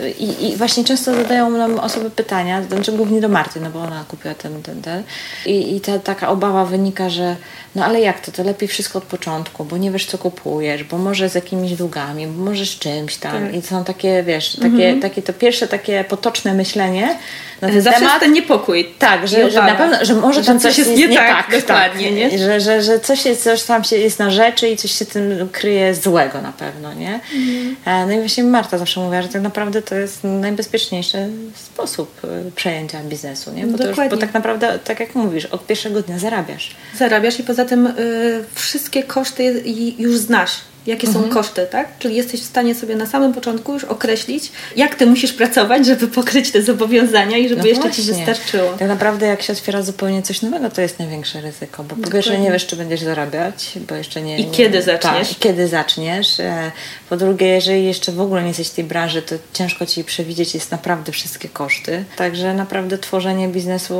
yy, 0.02 0.10
i, 0.10 0.44
i, 0.44 0.56
właśnie 0.56 0.84
często 0.84 1.14
zadają 1.14 1.50
nam 1.50 1.78
osoby 1.78 2.10
pytania, 2.10 2.62
znaczy 2.62 2.92
głównie 2.92 3.20
do 3.20 3.28
Marty, 3.28 3.60
no 3.60 3.70
bo 3.70 3.80
ona 3.80 4.04
kupiła 4.08 4.34
ten, 4.34 4.62
ten, 4.62 4.82
ten. 4.82 5.02
I, 5.46 5.76
i 5.76 5.80
ta 5.80 5.98
taka 5.98 6.28
obawa 6.28 6.64
wynika, 6.64 7.10
że 7.10 7.36
no 7.74 7.84
ale 7.84 8.00
jak 8.00 8.20
to, 8.20 8.32
to 8.32 8.44
lepiej 8.44 8.68
wszystko 8.68 8.98
od 8.98 9.04
początku, 9.04 9.64
bo 9.64 9.76
nie 9.76 9.90
wiesz 9.90 10.06
co 10.06 10.18
kupujesz, 10.18 10.84
bo 10.84 10.98
może 10.98 11.28
z 11.28 11.34
jakimiś 11.34 11.72
długami, 11.74 12.26
bo 12.26 12.44
może 12.44 12.66
z 12.66 12.78
czymś 12.78 13.16
tam. 13.16 13.32
Tak. 13.32 13.54
I 13.54 13.62
to 13.62 13.68
są 13.68 13.84
takie, 13.84 14.22
wiesz, 14.22 14.56
takie, 14.56 14.66
mhm. 14.66 15.00
takie 15.00 15.22
to 15.22 15.32
pierwsze 15.32 15.68
takie 15.68 16.04
potoczne 16.04 16.54
myślenie, 16.54 17.18
na 17.62 17.68
ten 17.68 17.82
Zawsze 17.82 18.00
temat. 18.00 18.20
ten 18.20 18.32
niepokój. 18.32 18.88
Tak, 18.98 19.28
że, 19.28 19.50
że 19.50 19.62
na 19.62 19.74
pewno, 19.74 20.04
że 20.04 20.14
może 20.14 20.40
że 20.40 20.46
tam 20.46 20.60
coś, 20.60 20.74
coś 20.74 20.78
jest 20.78 20.90
nie, 20.90 21.08
nie 21.08 21.16
tak. 21.16 21.50
tak 21.50 21.60
dokładnie, 21.60 22.06
tak, 22.08 22.16
nie? 22.16 22.38
Że, 22.38 22.60
że, 22.60 22.82
że 22.82 23.00
coś, 23.00 23.24
jest, 23.24 23.44
coś 23.44 23.62
tam 23.62 23.84
się 23.84 23.96
jest 23.96 24.18
na 24.18 24.30
rzeczy 24.30 24.68
i 24.68 24.76
coś 24.76 24.90
się 24.90 25.06
tym 25.06 25.48
kryje 25.52 25.94
złego 25.94 26.42
na 26.42 26.52
pewno, 26.52 26.94
nie? 26.94 27.14
Mhm. 27.14 27.76
E, 27.84 28.06
no 28.06 28.12
i 28.12 28.18
właśnie 28.18 28.44
Marta 28.44 28.78
zawsze 28.78 29.00
mówiła, 29.00 29.22
że 29.22 29.28
tak 29.28 29.42
naprawdę 29.42 29.82
to 29.82 29.94
jest 29.94 30.24
najbezpieczniejszy 30.24 31.28
sposób 31.54 32.20
e, 32.24 32.50
przejęcia 32.50 33.00
biznesu, 33.02 33.52
nie? 33.52 33.66
Bo, 33.66 33.84
już, 33.84 33.96
bo 34.10 34.16
tak 34.16 34.34
naprawdę, 34.34 34.78
tak 34.84 35.00
jak 35.00 35.14
mówisz, 35.14 35.44
od 35.44 35.66
pierwszego 35.66 36.02
dnia 36.02 36.18
zarabiasz. 36.18 36.76
Zarabiasz 36.98 37.40
i 37.40 37.42
poza 37.42 37.64
tym 37.64 37.86
y, 37.86 38.44
wszystkie 38.54 39.02
koszty 39.02 39.62
już 39.98 40.16
znasz 40.16 40.52
jakie 40.86 41.06
mhm. 41.06 41.24
są 41.24 41.30
koszty, 41.30 41.66
tak? 41.70 41.98
Czyli 41.98 42.16
jesteś 42.16 42.40
w 42.40 42.44
stanie 42.44 42.74
sobie 42.74 42.96
na 42.96 43.06
samym 43.06 43.32
początku 43.32 43.72
już 43.72 43.84
określić, 43.84 44.52
jak 44.76 44.94
ty 44.94 45.06
musisz 45.06 45.32
pracować, 45.32 45.86
żeby 45.86 46.08
pokryć 46.08 46.50
te 46.50 46.62
zobowiązania 46.62 47.38
i 47.38 47.48
żeby 47.48 47.60
no 47.60 47.66
jeszcze 47.66 47.82
właśnie. 47.82 48.04
ci 48.04 48.12
wystarczyło. 48.12 48.72
Tak 48.78 48.88
naprawdę 48.88 49.26
jak 49.26 49.42
się 49.42 49.52
otwiera 49.52 49.82
zupełnie 49.82 50.22
coś 50.22 50.42
nowego, 50.42 50.70
to 50.70 50.80
jest 50.80 50.98
największe 50.98 51.40
ryzyko, 51.40 51.84
bo 51.84 51.96
po 51.96 52.10
pierwsze 52.10 52.38
nie 52.38 52.50
wiesz, 52.50 52.66
czy 52.66 52.76
będziesz 52.76 53.00
zarabiać, 53.00 53.72
bo 53.88 53.94
jeszcze 53.94 54.22
nie... 54.22 54.38
I 54.38 54.46
nie, 54.46 54.50
kiedy 54.50 54.82
zaczniesz. 54.82 55.28
Tak, 55.28 55.38
kiedy 55.38 55.68
zaczniesz. 55.68 56.40
E, 56.40 56.72
po 57.08 57.16
drugie, 57.16 57.46
jeżeli 57.46 57.84
jeszcze 57.84 58.12
w 58.12 58.20
ogóle 58.20 58.42
nie 58.42 58.48
jesteś 58.48 58.68
w 58.68 58.74
tej 58.74 58.84
branży, 58.84 59.22
to 59.22 59.34
ciężko 59.52 59.86
ci 59.86 60.04
przewidzieć 60.04 60.54
jest 60.54 60.70
naprawdę 60.70 61.12
wszystkie 61.12 61.48
koszty. 61.48 62.04
Także 62.16 62.54
naprawdę 62.54 62.98
tworzenie 62.98 63.48
biznesu 63.48 63.94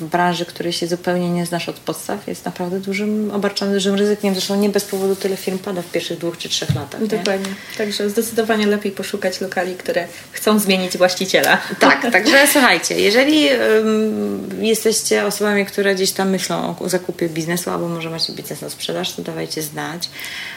w 0.00 0.04
branży, 0.04 0.44
której 0.44 0.72
się 0.72 0.86
zupełnie 0.86 1.30
nie 1.30 1.46
znasz 1.46 1.68
od 1.68 1.76
podstaw 1.76 2.28
jest 2.28 2.44
naprawdę 2.44 2.80
dużym, 2.80 3.30
obarczone 3.34 3.72
dużym 3.72 3.94
ryzykiem. 3.94 4.34
Zresztą 4.34 4.56
nie 4.56 4.68
bez 4.68 4.84
powodu 4.84 5.16
tyle 5.16 5.36
firm 5.36 5.58
pada 5.58 5.82
w 5.82 5.90
pierwszych 5.90 6.13
najbliższych 6.14 6.18
dwóch 6.18 6.38
czy 6.38 6.48
trzech 6.48 6.74
latach. 6.74 7.00
Nie? 7.00 7.08
Dokładnie. 7.08 7.54
Także 7.78 8.10
zdecydowanie 8.10 8.66
lepiej 8.66 8.92
poszukać 8.92 9.40
lokali, 9.40 9.74
które 9.74 10.06
chcą 10.32 10.58
zmienić 10.58 10.98
właściciela. 10.98 11.58
Tak, 11.80 12.02
także 12.12 12.46
słuchajcie, 12.52 13.00
jeżeli 13.00 13.48
um, 13.48 14.64
jesteście 14.64 15.26
osobami, 15.26 15.66
które 15.66 15.94
gdzieś 15.94 16.12
tam 16.12 16.30
myślą 16.30 16.74
o 16.80 16.88
zakupie 16.88 17.28
biznesu 17.28 17.70
albo 17.70 17.88
może 17.88 18.10
macie 18.10 18.32
biznes 18.32 18.60
na 18.60 18.70
sprzedaż, 18.70 19.12
to 19.12 19.22
dawajcie 19.22 19.62
znać, 19.62 20.08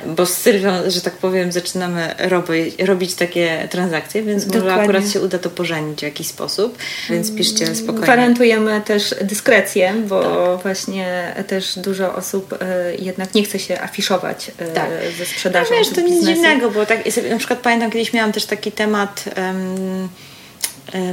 bo 0.06 0.26
z 0.26 0.34
Sylwią, 0.38 0.72
że 0.88 1.02
tak 1.02 1.14
powiem, 1.14 1.52
zaczynamy 1.52 2.16
robić, 2.18 2.76
robić 2.80 3.16
takie 3.16 3.68
transakcje, 3.72 4.24
więc 4.24 4.46
Dokładnie. 4.46 4.70
może 4.70 4.82
akurat 4.82 5.12
się 5.12 5.22
uda 5.22 5.40
to 5.40 5.50
pożenić 5.50 6.00
w 6.00 6.04
jakiś 6.04 6.28
sposób, 6.28 6.78
więc 7.10 7.36
piszcie 7.36 7.76
spokojnie. 7.76 8.04
Gwarantujemy 8.04 8.82
też 8.82 9.16
dyskrecję, 9.22 9.94
bo 10.08 10.22
tak. 10.22 10.64
właśnie 10.64 11.36
też 11.48 11.80
dużo 11.80 12.16
osób 12.16 12.54
y, 12.54 12.58
jednak 13.00 13.34
nie 13.36 13.44
chce 13.44 13.60
się 13.60 13.82
afiszować 13.82 14.52
y, 14.62 14.74
tak. 14.74 14.90
ze 15.18 15.26
sprzedażą. 15.50 15.70
No 15.72 15.78
wiesz, 15.78 15.90
to 15.90 16.02
nic 16.02 16.26
dziwnego, 16.26 16.72
bo 16.72 16.86
tak, 16.86 17.00
na 17.30 17.38
przykład 17.38 17.60
pamiętam 17.60 17.92
kiedyś 17.92 18.14
miałam 18.14 18.32
też 18.32 18.46
taki 18.46 18.72
temat 18.72 19.26
um, 19.38 20.10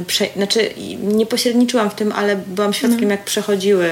Prze 0.07 0.27
znaczy, 0.35 0.69
nie 1.03 1.25
pośredniczyłam 1.25 1.89
w 1.89 1.95
tym, 1.95 2.11
ale 2.11 2.35
byłam 2.35 2.73
świadkiem, 2.73 2.99
mm. 2.99 3.11
jak 3.11 3.23
przechodziły 3.23 3.89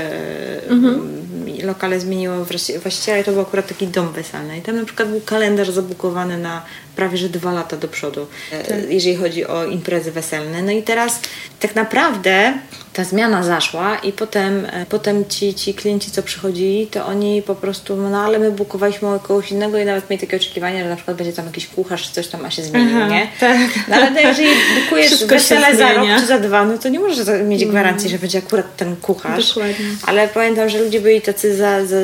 mm 0.69 1.23
lokale 1.63 1.99
zmieniło 1.99 2.45
właściciela 2.81 3.17
i 3.17 3.23
to 3.23 3.31
był 3.31 3.41
akurat 3.41 3.67
taki 3.67 3.87
dom 3.87 4.11
weselny. 4.11 4.57
I 4.57 4.61
tam 4.61 4.75
na 4.75 4.85
przykład 4.85 5.09
był 5.09 5.21
kalendarz 5.21 5.69
zabukowany 5.69 6.37
na 6.37 6.61
prawie 6.95 7.17
że 7.17 7.29
dwa 7.29 7.51
lata 7.51 7.77
do 7.77 7.87
przodu, 7.87 8.27
e, 8.51 8.63
tak. 8.63 8.77
jeżeli 8.89 9.15
chodzi 9.15 9.45
o 9.45 9.65
imprezy 9.65 10.11
weselne. 10.11 10.61
No 10.61 10.71
i 10.71 10.83
teraz 10.83 11.21
tak 11.59 11.75
naprawdę 11.75 12.53
ta 12.93 13.03
zmiana 13.03 13.43
zaszła 13.43 13.97
i 13.97 14.11
potem, 14.11 14.65
e, 14.65 14.85
potem 14.89 15.25
ci, 15.25 15.53
ci 15.53 15.73
klienci, 15.73 16.11
co 16.11 16.23
przychodzili, 16.23 16.87
to 16.87 17.05
oni 17.05 17.41
po 17.41 17.55
prostu, 17.55 17.95
no 17.95 18.17
ale 18.17 18.39
my 18.39 18.51
bukowaliśmy 18.51 19.07
kogoś 19.23 19.51
innego 19.51 19.77
i 19.77 19.85
nawet 19.85 20.09
mieli 20.09 20.21
takie 20.21 20.37
oczekiwania, 20.37 20.83
że 20.83 20.89
na 20.89 20.95
przykład 20.95 21.17
będzie 21.17 21.33
tam 21.33 21.45
jakiś 21.45 21.67
kucharz 21.67 22.03
czy 22.03 22.13
coś 22.13 22.27
tam, 22.27 22.45
a 22.45 22.51
się 22.51 22.63
zmieni, 22.63 22.91
Aha, 22.95 23.07
nie? 23.07 23.27
Tak. 23.39 23.57
No 23.87 23.95
ale 23.95 24.21
jeżeli 24.21 24.49
bukujesz 24.83 25.25
wesele 25.25 25.75
za 25.75 25.93
rok 25.93 26.07
czy 26.19 26.25
za 26.25 26.39
dwa, 26.39 26.65
no 26.65 26.77
to 26.77 26.89
nie 26.89 26.99
możesz 26.99 27.27
mieć 27.27 27.61
mm. 27.61 27.71
gwarancji, 27.71 28.09
że 28.09 28.19
będzie 28.19 28.37
akurat 28.37 28.75
ten 28.75 28.95
kucharz. 28.95 29.47
Dokładnie. 29.47 29.85
Ale 30.05 30.27
pamiętam, 30.27 30.69
że 30.69 30.83
ludzie 30.83 31.01
byli 31.01 31.21
tacy 31.21 31.55
za, 31.55 31.85
za, 31.85 31.95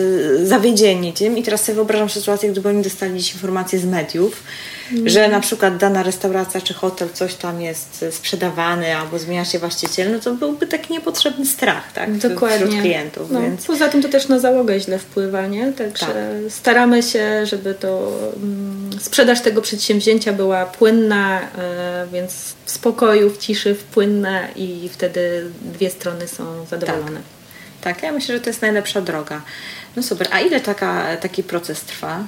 zawiedzieni 0.43 1.13
tym 1.13 1.38
i 1.38 1.43
teraz 1.43 1.63
sobie 1.63 1.75
wyobrażam 1.75 2.10
sytuację, 2.10 2.52
gdyby 2.52 2.69
oni 2.69 2.84
dostali 2.84 3.19
dziś 3.19 3.34
informacje 3.34 3.80
z 3.80 3.86
mediów, 3.86 4.43
mm. 4.91 5.10
że 5.10 5.28
na 5.28 5.39
przykład 5.39 5.78
dana 5.78 6.04
restauracja 6.04 6.62
czy 6.62 6.73
hotel, 6.73 7.10
coś 7.13 7.36
tam 7.36 7.62
jest 7.62 8.06
sprzedawany 8.12 8.97
albo 8.97 9.19
zmienia 9.19 9.45
się 9.45 9.60
właściciel, 9.60 10.12
no 10.12 10.19
to 10.19 10.34
byłby 10.34 10.67
taki 10.67 10.93
niepotrzebny 10.93 11.45
strach 11.45 11.93
tak, 11.93 12.17
Dokładnie. 12.17 12.58
wśród 12.67 12.82
klientów. 12.82 13.32
No, 13.32 13.41
więc... 13.41 13.65
Poza 13.65 13.88
tym 13.88 14.02
to 14.02 14.10
też 14.10 14.28
na 14.28 14.39
załogę 14.39 14.80
źle 14.80 14.99
wpływa, 14.99 15.47
nie? 15.47 15.73
Także 15.73 16.06
tak. 16.06 16.15
staramy 16.49 17.04
się, 17.04 17.45
żeby 17.45 17.73
to 17.73 18.12
mm, 18.36 18.89
sprzedaż 18.99 19.41
tego 19.41 19.62
przedsięwzięcia 19.62 20.34
była 20.34 20.65
płynna, 20.65 21.41
e, 21.41 22.08
więc 22.13 22.56
w 22.65 22.71
spokoju, 22.71 23.30
w 23.30 23.38
ciszy, 23.38 23.75
w 23.75 23.84
płynna 23.84 24.47
i 24.56 24.89
wtedy 24.93 25.52
dwie 25.62 25.89
strony 25.89 26.28
są 26.28 26.65
zadowolone. 26.65 27.21
Tak. 27.82 27.95
tak, 27.95 28.04
ja 28.04 28.12
myślę, 28.12 28.36
że 28.36 28.41
to 28.41 28.49
jest 28.49 28.62
najlepsza 28.62 29.02
droga. 29.02 29.41
No 29.95 30.04
super, 30.04 30.28
a 30.32 30.39
ile 30.39 30.60
taka, 30.60 31.17
taki 31.17 31.43
proces 31.43 31.82
trwa? 31.82 32.23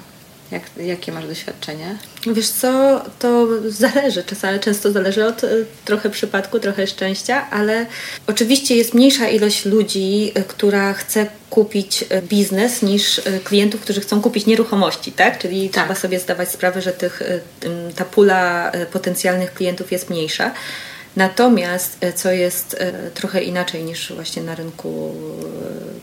Jak, 0.51 0.63
jakie 0.77 1.11
masz 1.11 1.27
doświadczenie? 1.27 1.97
Wiesz 2.27 2.49
co, 2.49 3.01
to 3.19 3.47
zależy, 3.69 4.23
czasami 4.23 4.59
często 4.59 4.91
zależy 4.91 5.25
od 5.25 5.43
e, 5.43 5.47
trochę 5.85 6.09
przypadku, 6.09 6.59
trochę 6.59 6.87
szczęścia, 6.87 7.49
ale 7.51 7.85
oczywiście 8.27 8.75
jest 8.75 8.93
mniejsza 8.93 9.29
ilość 9.29 9.65
ludzi, 9.65 10.31
e, 10.35 10.43
która 10.43 10.93
chce 10.93 11.27
kupić 11.49 12.05
e, 12.09 12.21
biznes 12.21 12.81
niż 12.81 13.21
klientów, 13.43 13.81
którzy 13.81 14.01
chcą 14.01 14.21
kupić 14.21 14.45
nieruchomości, 14.45 15.11
tak? 15.11 15.39
Czyli 15.39 15.69
tak. 15.69 15.83
trzeba 15.83 15.99
sobie 15.99 16.19
zdawać 16.19 16.51
sprawę, 16.51 16.81
że 16.81 16.91
tych, 16.91 17.23
ta 17.95 18.05
pula 18.05 18.71
potencjalnych 18.91 19.53
klientów 19.53 19.91
jest 19.91 20.09
mniejsza. 20.09 20.51
Natomiast, 21.15 21.97
e, 22.01 22.13
co 22.13 22.31
jest 22.31 22.75
e, 22.79 23.11
trochę 23.11 23.43
inaczej 23.43 23.83
niż 23.83 24.13
właśnie 24.13 24.43
na 24.43 24.55
rynku 24.55 25.15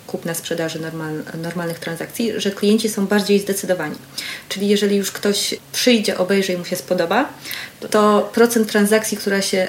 e, 0.05 0.07
kupna 0.07 0.35
sprzedaży 0.35 0.81
normal, 0.81 1.23
normalnych 1.43 1.79
transakcji, 1.79 2.33
że 2.37 2.51
klienci 2.51 2.89
są 2.89 3.07
bardziej 3.07 3.41
zdecydowani. 3.41 3.97
Czyli 4.49 4.69
jeżeli 4.69 4.97
już 4.97 5.13
ktoś 5.13 5.55
przyjdzie, 5.73 6.19
obejrzy 6.19 6.53
i 6.53 6.57
mu 6.57 6.65
się 6.65 6.77
spodoba, 6.77 7.29
to 7.91 8.31
procent 8.35 8.71
transakcji, 8.71 9.17
która 9.17 9.43
się 9.43 9.69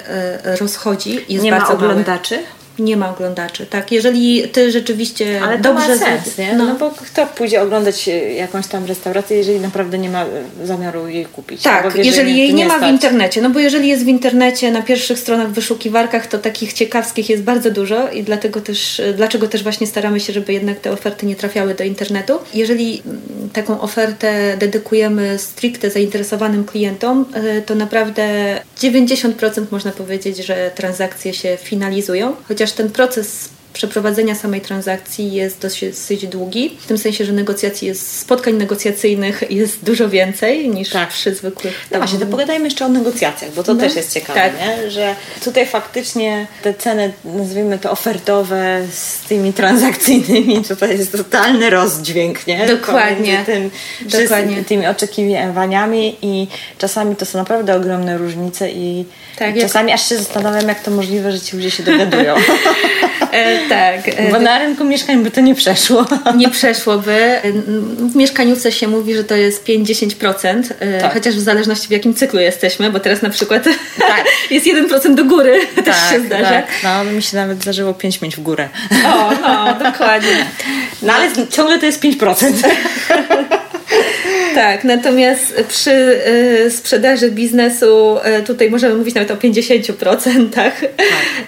rozchodzi 0.60 1.24
jest 1.28 1.44
Nie 1.44 1.50
bardzo 1.50 1.66
ma 1.66 1.74
oglądaczy? 1.74 2.34
Mały 2.34 2.59
nie 2.80 2.96
ma 2.96 3.10
oglądaczy, 3.10 3.66
tak. 3.66 3.92
Jeżeli 3.92 4.48
ty 4.48 4.72
rzeczywiście 4.72 5.40
Ale 5.42 5.56
to 5.56 5.62
dobrze 5.62 5.88
ma 5.88 5.96
sens, 5.96 6.38
nie? 6.38 6.54
No. 6.54 6.64
no. 6.64 6.74
bo 6.74 6.90
kto 6.90 7.26
pójdzie 7.26 7.62
oglądać 7.62 8.10
jakąś 8.36 8.66
tam 8.66 8.84
restaurację, 8.84 9.36
jeżeli 9.36 9.60
naprawdę 9.60 9.98
nie 9.98 10.10
ma 10.10 10.26
zamiaru 10.64 11.08
jej 11.08 11.26
kupić? 11.26 11.62
Tak, 11.62 11.92
wie, 11.92 12.02
jeżeli 12.02 12.38
jej 12.38 12.54
nie, 12.54 12.66
ma 12.66 12.76
stać. 12.76 12.90
w 12.90 12.92
internecie, 12.92 13.42
no 13.42 13.50
bo 13.50 13.60
jeżeli 13.60 13.88
jest 13.88 14.04
w 14.04 14.08
internecie 14.08 14.70
na 14.70 14.82
pierwszych 14.82 15.18
stronach 15.18 15.48
w 15.48 15.52
wyszukiwarkach, 15.52 16.26
to 16.26 16.38
takich 16.38 16.72
ciekawskich 16.72 17.30
jest 17.30 17.42
bardzo 17.42 17.70
dużo 17.70 18.10
i 18.10 18.22
dlatego 18.22 18.60
też, 18.60 19.02
dlaczego 19.16 19.48
też 19.48 19.62
właśnie 19.62 19.86
staramy 19.86 20.20
się, 20.20 20.32
żeby 20.32 20.52
jednak 20.52 20.80
te 20.80 20.92
oferty 20.92 21.26
nie 21.26 21.36
trafiały 21.36 21.74
do 21.74 21.84
internetu. 21.84 22.38
Jeżeli 22.54 23.02
mm, 23.06 23.20
taką 23.52 23.80
ofertę 23.80 24.56
dedykujemy 24.58 25.38
stricte 25.38 25.90
zainteresowanym 25.90 26.64
klientom, 26.64 27.24
to 27.66 27.74
naprawdę 27.74 28.60
90% 28.78 29.64
można 29.70 29.92
powiedzieć, 29.92 30.36
że 30.36 30.70
transakcje 30.74 31.34
się 31.34 31.58
finalizują, 31.62 32.36
chociaż 32.48 32.69
chociaż 32.70 32.76
ten 32.76 32.90
proces 32.92 33.48
przeprowadzenia 33.72 34.34
samej 34.34 34.60
transakcji 34.60 35.32
jest 35.32 35.60
dosyć 35.60 36.26
długi, 36.26 36.76
w 36.80 36.86
tym 36.86 36.98
sensie, 36.98 37.24
że 37.24 37.32
negocjacji 37.32 37.88
jest, 37.88 38.18
spotkań 38.18 38.54
negocjacyjnych 38.54 39.42
jest 39.50 39.84
dużo 39.84 40.08
więcej 40.08 40.68
niż 40.68 40.90
tak. 40.90 41.08
przy 41.08 41.34
zwykłych. 41.34 41.88
No 41.90 41.98
właśnie, 41.98 42.18
to 42.18 42.26
pogadajmy 42.26 42.64
jeszcze 42.64 42.84
o 42.84 42.88
negocjacjach, 42.88 43.52
bo 43.52 43.62
to 43.62 43.74
no, 43.74 43.80
też 43.80 43.96
jest 43.96 44.14
ciekawe, 44.14 44.40
tak. 44.40 44.52
nie? 44.60 44.90
że 44.90 45.14
tutaj 45.44 45.66
faktycznie 45.66 46.46
te 46.62 46.74
ceny, 46.74 47.12
nazwijmy 47.24 47.78
to 47.78 47.90
ofertowe 47.90 48.82
z 48.92 49.18
tymi 49.18 49.52
transakcyjnymi, 49.52 50.64
tutaj 50.64 50.98
jest 50.98 51.12
totalny 51.12 51.70
rozdźwięk, 51.70 52.46
nie? 52.46 52.66
Dokładnie. 52.66 53.42
Tym, 53.46 53.70
Dokładnie. 54.00 54.64
tymi 54.64 54.86
oczekiwaniami 54.86 56.16
i 56.22 56.46
czasami 56.78 57.16
to 57.16 57.26
są 57.26 57.38
naprawdę 57.38 57.76
ogromne 57.76 58.18
różnice 58.18 58.70
i 58.70 59.04
tak, 59.38 59.58
czasami 59.60 59.90
jak... 59.90 60.00
aż 60.00 60.08
się 60.08 60.16
zastanawiam, 60.16 60.68
jak 60.68 60.82
to 60.82 60.90
możliwe, 60.90 61.32
że 61.32 61.40
ci 61.40 61.56
ludzie 61.56 61.70
się 61.70 61.82
dogadują. 61.82 62.34
E, 63.32 63.68
tak. 63.68 64.08
E, 64.08 64.30
Bo 64.32 64.40
na 64.40 64.58
rynku 64.58 64.84
mieszkań 64.84 65.22
by 65.22 65.30
to 65.30 65.40
nie 65.40 65.54
przeszło. 65.54 66.06
Nie 66.36 66.48
przeszłoby. 66.48 67.40
W 68.12 68.16
mieszkaniówce 68.16 68.72
się 68.72 68.88
mówi, 68.88 69.14
że 69.14 69.24
to 69.24 69.36
jest 69.36 69.64
5-10%, 69.66 70.62
e, 70.80 71.00
tak. 71.00 71.14
chociaż 71.14 71.34
w 71.34 71.40
zależności 71.40 71.88
w 71.88 71.90
jakim 71.90 72.14
cyklu 72.14 72.40
jesteśmy, 72.40 72.90
bo 72.90 73.00
teraz 73.00 73.22
na 73.22 73.30
przykład 73.30 73.64
tak. 73.98 74.24
jest 74.50 74.66
1% 74.66 75.14
do 75.14 75.24
góry, 75.24 75.60
tak, 75.76 75.84
też 75.84 75.96
się 76.10 76.20
zdarza. 76.20 76.50
Tak. 76.50 76.66
No, 76.84 77.04
mi 77.04 77.22
się 77.22 77.36
nawet 77.36 77.62
zdarzyło 77.62 77.94
5 77.94 78.20
mieć 78.20 78.36
w 78.36 78.40
górę. 78.40 78.68
O, 79.06 79.30
no, 79.42 79.74
dokładnie. 79.90 80.46
No 81.02 81.12
ale 81.12 81.28
ciągle 81.50 81.78
to 81.78 81.86
jest 81.86 82.02
5%. 82.02 82.52
Tak, 84.54 84.84
natomiast 84.84 85.64
przy 85.68 85.90
y, 86.66 86.70
sprzedaży 86.70 87.30
biznesu 87.30 88.16
y, 88.40 88.42
tutaj 88.42 88.70
możemy 88.70 88.94
mówić 88.94 89.14
nawet 89.14 89.30
o 89.30 89.36
50% 89.36 90.50
tak, 90.54 90.86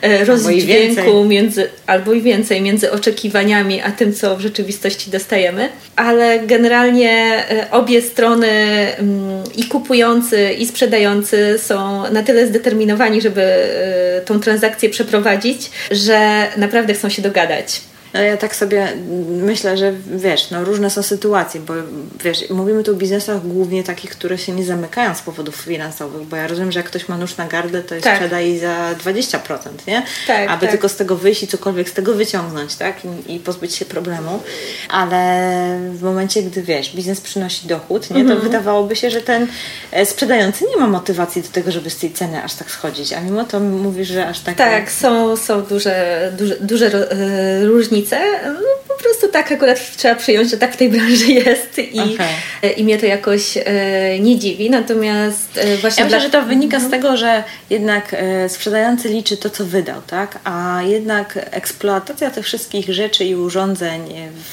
y, 0.05 0.25
rozdźwięku 0.25 1.25
między, 1.25 1.69
albo 1.87 2.12
i 2.12 2.23
więcej 2.23 2.61
między 2.61 2.93
oczekiwaniami 2.93 3.81
a 3.81 3.91
tym, 3.91 4.15
co 4.15 4.37
w 4.37 4.41
rzeczywistości 4.41 5.11
dostajemy. 5.11 5.69
Ale 5.97 6.41
generalnie 6.41 7.45
y, 7.51 7.71
obie 7.71 8.03
strony 8.03 8.49
mm, 8.49 9.45
i 9.57 9.65
kupujący 9.65 10.53
i 10.53 10.67
sprzedający 10.67 11.59
są 11.59 12.11
na 12.11 12.23
tyle 12.23 12.47
zdeterminowani, 12.47 13.21
żeby 13.21 13.43
y, 13.43 14.25
tą 14.25 14.41
transakcję 14.41 14.91
przeprowadzić, 14.91 15.71
że 15.91 16.47
naprawdę 16.57 16.95
chcą 16.95 17.09
się 17.09 17.23
dogadać. 17.23 17.81
No 18.14 18.20
ja 18.20 18.37
tak 18.37 18.57
sobie 18.57 18.92
myślę, 19.29 19.77
że 19.77 19.92
wiesz, 20.16 20.51
no 20.51 20.64
różne 20.64 20.90
są 20.90 21.03
sytuacje, 21.03 21.61
bo 21.61 21.75
wiesz, 22.25 22.51
mówimy 22.51 22.85
tu 22.85 22.92
o 22.92 22.94
biznesach 22.94 23.46
głównie 23.46 23.85
takich, 23.85 24.11
które 24.11 24.38
się 24.38 24.53
nie 24.53 24.64
zamykają 24.64 25.14
z 25.14 25.22
powodów 25.22 25.57
finansowych, 25.57 26.22
bo 26.22 26.37
ja 26.37 26.46
rozumiem, 26.46 26.72
że 26.72 26.79
jak 26.79 26.87
ktoś 26.87 27.09
ma 27.09 27.16
nóż 27.16 27.37
na 27.37 27.46
gardę, 27.46 27.83
to 27.83 27.94
tak. 28.01 28.16
sprzeda 28.16 28.40
jej 28.40 28.59
za 28.59 28.94
20%, 29.05 29.59
nie? 29.87 30.03
Tak, 30.27 30.51
Aby 30.51 30.61
tak. 30.61 30.70
tylko 30.70 30.88
z 30.88 30.96
tego 30.96 31.16
wyjść 31.16 31.42
i 31.42 31.46
cokolwiek 31.46 31.88
z 31.88 31.92
tego 31.92 32.14
wyciągnąć, 32.14 32.75
tak? 32.75 32.96
I, 33.05 33.35
I, 33.35 33.40
pozbyć 33.40 33.75
się 33.75 33.85
problemu. 33.85 34.42
Ale 34.88 35.79
w 35.92 36.03
momencie, 36.03 36.42
gdy 36.42 36.62
wiesz, 36.62 36.96
biznes 36.96 37.20
przynosi 37.20 37.66
dochód, 37.66 38.11
nie? 38.11 38.25
To 38.25 38.33
mhm. 38.33 38.40
wydawałoby 38.40 38.96
się, 38.96 39.11
że 39.11 39.20
ten 39.20 39.46
e, 39.92 40.07
sprzedający 40.07 40.64
nie 40.64 40.77
ma 40.77 40.87
motywacji 40.87 41.42
do 41.42 41.48
tego, 41.48 41.72
żeby 41.72 41.90
z 41.90 41.96
tej 41.96 42.12
ceny 42.12 42.44
aż 42.44 42.55
tak 42.55 42.70
schodzić, 42.70 43.12
a 43.12 43.20
mimo 43.20 43.44
to 43.44 43.61
mówisz, 43.61 44.09
że 44.09 44.29
aż 44.29 44.40
tak... 44.40 44.57
Tak, 44.57 44.92
są, 44.92 45.37
są 45.37 45.62
duże, 45.62 46.33
duże, 46.38 46.57
duże 46.61 47.11
e, 47.11 47.66
różnice 47.66 48.02
różnice, 48.03 48.21
no, 48.53 48.61
po 48.61 48.82
prostu 49.12 49.29
tak 49.29 49.53
akurat 49.53 49.96
trzeba 49.96 50.14
przyjąć, 50.14 50.51
że 50.51 50.57
tak 50.57 50.72
w 50.72 50.77
tej 50.77 50.88
branży 50.88 51.27
jest 51.46 51.79
i, 51.79 52.01
okay. 52.01 52.70
i 52.77 52.85
mnie 52.85 52.98
to 52.98 53.07
jakoś 53.07 53.57
e, 53.57 54.20
nie 54.20 54.38
dziwi. 54.38 54.70
Natomiast 54.70 55.59
e, 55.59 55.77
właśnie. 55.77 56.01
Ja 56.01 56.05
myślę, 56.05 56.18
dla... 56.18 56.20
że 56.20 56.31
to 56.31 56.42
wynika 56.42 56.81
z 56.81 56.90
tego, 56.90 57.16
że 57.16 57.44
jednak 57.70 58.14
e, 58.14 58.48
sprzedający 58.48 59.09
liczy 59.09 59.37
to, 59.37 59.51
co 59.51 59.64
wydał, 59.64 60.03
tak? 60.07 60.38
A 60.44 60.83
jednak 60.87 61.48
eksploatacja 61.51 62.31
tych 62.31 62.44
wszystkich 62.44 62.94
rzeczy 62.94 63.25
i 63.25 63.35
urządzeń 63.35 64.01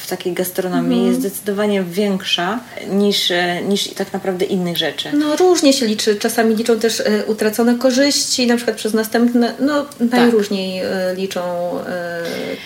w 0.02 0.06
takiej 0.06 0.32
gastronomii 0.32 0.98
mm. 0.98 1.08
jest 1.08 1.20
zdecydowanie 1.20 1.82
większa 1.82 2.60
niż, 2.90 3.30
e, 3.30 3.62
niż 3.62 3.88
tak 3.88 4.12
naprawdę 4.12 4.44
innych 4.44 4.76
rzeczy. 4.76 5.08
No 5.12 5.36
różnie 5.36 5.72
się 5.72 5.86
liczy. 5.86 6.16
Czasami 6.16 6.54
liczą 6.56 6.78
też 6.78 7.00
e, 7.00 7.24
utracone 7.26 7.74
korzyści, 7.74 8.46
na 8.46 8.56
przykład 8.56 8.76
przez 8.76 8.94
następne, 8.94 9.54
no 9.60 9.86
najróżniej 10.00 10.82
tak. 10.82 11.18
liczą 11.18 11.40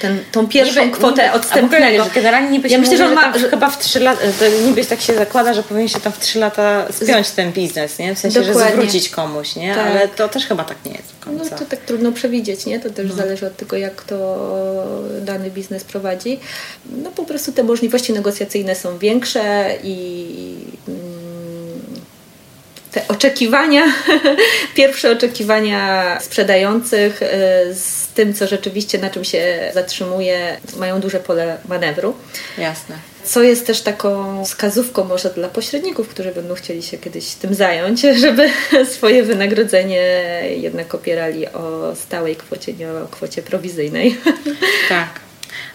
ten, 0.01 0.19
tą 0.33 0.49
pierwszą 0.49 0.85
niby, 0.85 0.97
kwotę 0.97 1.23
niby, 1.23 1.35
odstępnego. 1.87 2.15
Generalnie 2.15 2.51
niby 2.51 2.69
ja 2.69 2.79
myślę, 2.79 2.97
że, 2.97 3.07
on 3.07 3.15
ma, 3.15 3.39
że 3.39 3.51
chyba 3.51 3.71
w 3.71 3.79
3 3.79 4.01
lata, 4.01 4.23
niby 4.67 4.85
tak 4.85 5.01
się 5.01 5.15
zakłada, 5.15 5.55
że 5.55 5.63
powinien 5.63 5.89
się 5.89 6.01
tam 6.01 6.13
w 6.13 6.19
3 6.19 6.39
lata 6.39 6.87
spiąć 6.93 7.31
ten 7.31 7.53
biznes, 7.53 7.99
nie? 7.99 8.15
W 8.15 8.19
sensie, 8.19 8.41
Dokładnie. 8.41 8.65
że 8.65 8.73
zwrócić 8.73 9.09
komuś, 9.09 9.57
nie? 9.57 9.75
Tak. 9.75 9.87
Ale 9.87 10.09
to 10.09 10.29
też 10.29 10.47
chyba 10.47 10.65
tak 10.65 10.77
nie 10.85 10.93
jest 10.93 11.05
do 11.21 11.25
końca. 11.25 11.51
No 11.51 11.59
to 11.59 11.65
tak 11.65 11.81
trudno 11.81 12.13
przewidzieć, 12.13 12.67
nie? 12.67 12.81
To 12.81 12.91
też 12.91 13.09
no. 13.09 13.15
zależy 13.15 13.47
od 13.47 13.57
tego, 13.57 13.77
jak 13.77 14.03
to 14.03 14.47
dany 15.21 15.51
biznes 15.51 15.85
prowadzi. 15.85 16.41
No 16.87 17.11
po 17.11 17.25
prostu 17.25 17.53
te 17.53 17.63
możliwości 17.63 18.13
negocjacyjne 18.13 18.75
są 18.75 18.99
większe 18.99 19.71
i 19.83 20.27
mm, 20.89 21.25
te 22.93 23.09
oczekiwania, 23.09 23.85
pierwsze 24.75 25.11
oczekiwania 25.11 26.19
sprzedających 26.21 27.23
y, 27.23 27.27
z 27.75 28.04
tym, 28.15 28.35
co 28.35 28.47
rzeczywiście 28.47 28.99
na 28.99 29.11
czym 29.11 29.25
się 29.25 29.71
zatrzymuje, 29.75 30.57
mają 30.77 31.01
duże 31.01 31.21
pole 31.21 31.59
manewru. 31.69 32.15
Jasne. 32.59 32.97
Co 33.25 33.43
jest 33.43 33.67
też 33.67 33.81
taką 33.81 34.45
wskazówką 34.45 35.05
może 35.05 35.31
dla 35.31 35.49
pośredników, 35.49 36.09
którzy 36.09 36.33
będą 36.33 36.55
chcieli 36.55 36.83
się 36.83 36.99
kiedyś 36.99 37.35
tym 37.35 37.55
zająć, 37.55 38.01
żeby 38.25 38.51
swoje 38.85 39.23
wynagrodzenie 39.23 40.03
jednak 40.57 40.95
opierali 40.95 41.49
o 41.49 41.97
stałej 41.97 42.37
kwocie, 42.37 42.73
nie 42.73 42.91
o 42.91 43.07
kwocie 43.11 43.43
prowizyjnej. 43.43 44.17
Tak. 44.89 45.09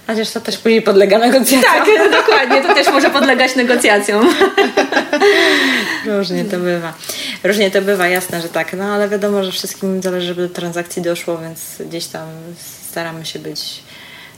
Chociaż 0.08 0.32
to 0.32 0.42
też 0.42 0.58
później 0.58 0.82
podlega 0.82 1.18
negocjacjom. 1.18 1.62
Tak, 1.62 2.12
dokładnie, 2.12 2.62
to 2.62 2.76
też 2.76 2.88
może 2.88 3.10
podlegać 3.10 3.56
negocjacjom. 3.56 4.30
Różnie 6.18 6.46
to 6.46 6.58
bywa. 6.60 6.94
Różnie 7.44 7.72
to 7.72 7.82
bywa, 7.82 8.08
jasne, 8.08 8.42
że 8.42 8.50
tak. 8.50 8.74
No 8.74 8.84
ale 8.84 9.10
wiadomo, 9.10 9.44
że 9.44 9.52
wszystkim 9.52 10.02
zależy, 10.02 10.28
żeby 10.28 10.48
do 10.48 10.54
transakcji 10.54 11.02
doszło, 11.02 11.38
więc 11.38 11.60
gdzieś 11.90 12.08
tam 12.08 12.28
staramy 12.90 13.26
się 13.26 13.40
być 13.40 13.84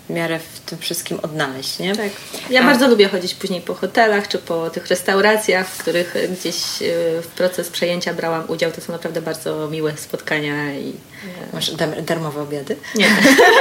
w 0.09 0.13
miarę 0.13 0.39
w 0.39 0.59
tym 0.59 0.77
wszystkim 0.77 1.19
odnaleźć, 1.19 1.79
nie? 1.79 1.95
Tak. 1.95 2.09
Ja 2.49 2.61
A... 2.61 2.63
bardzo 2.63 2.87
lubię 2.87 3.09
chodzić 3.09 3.33
później 3.33 3.61
po 3.61 3.73
hotelach 3.73 4.27
czy 4.27 4.37
po 4.37 4.69
tych 4.69 4.87
restauracjach, 4.87 5.67
w 5.67 5.77
których 5.77 6.15
gdzieś 6.39 6.55
e, 6.55 7.21
w 7.21 7.27
proces 7.27 7.69
przejęcia 7.69 8.13
brałam 8.13 8.43
udział. 8.47 8.71
To 8.71 8.81
są 8.81 8.93
naprawdę 8.93 9.21
bardzo 9.21 9.67
miłe 9.67 9.93
spotkania 9.97 10.73
i 10.73 10.89
e, 10.89 11.53
Masz 11.53 11.71
darmowe 12.01 12.41
obiady? 12.41 12.75
Nie. 12.95 13.07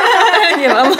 nie 0.61 0.68
mam. 0.68 0.96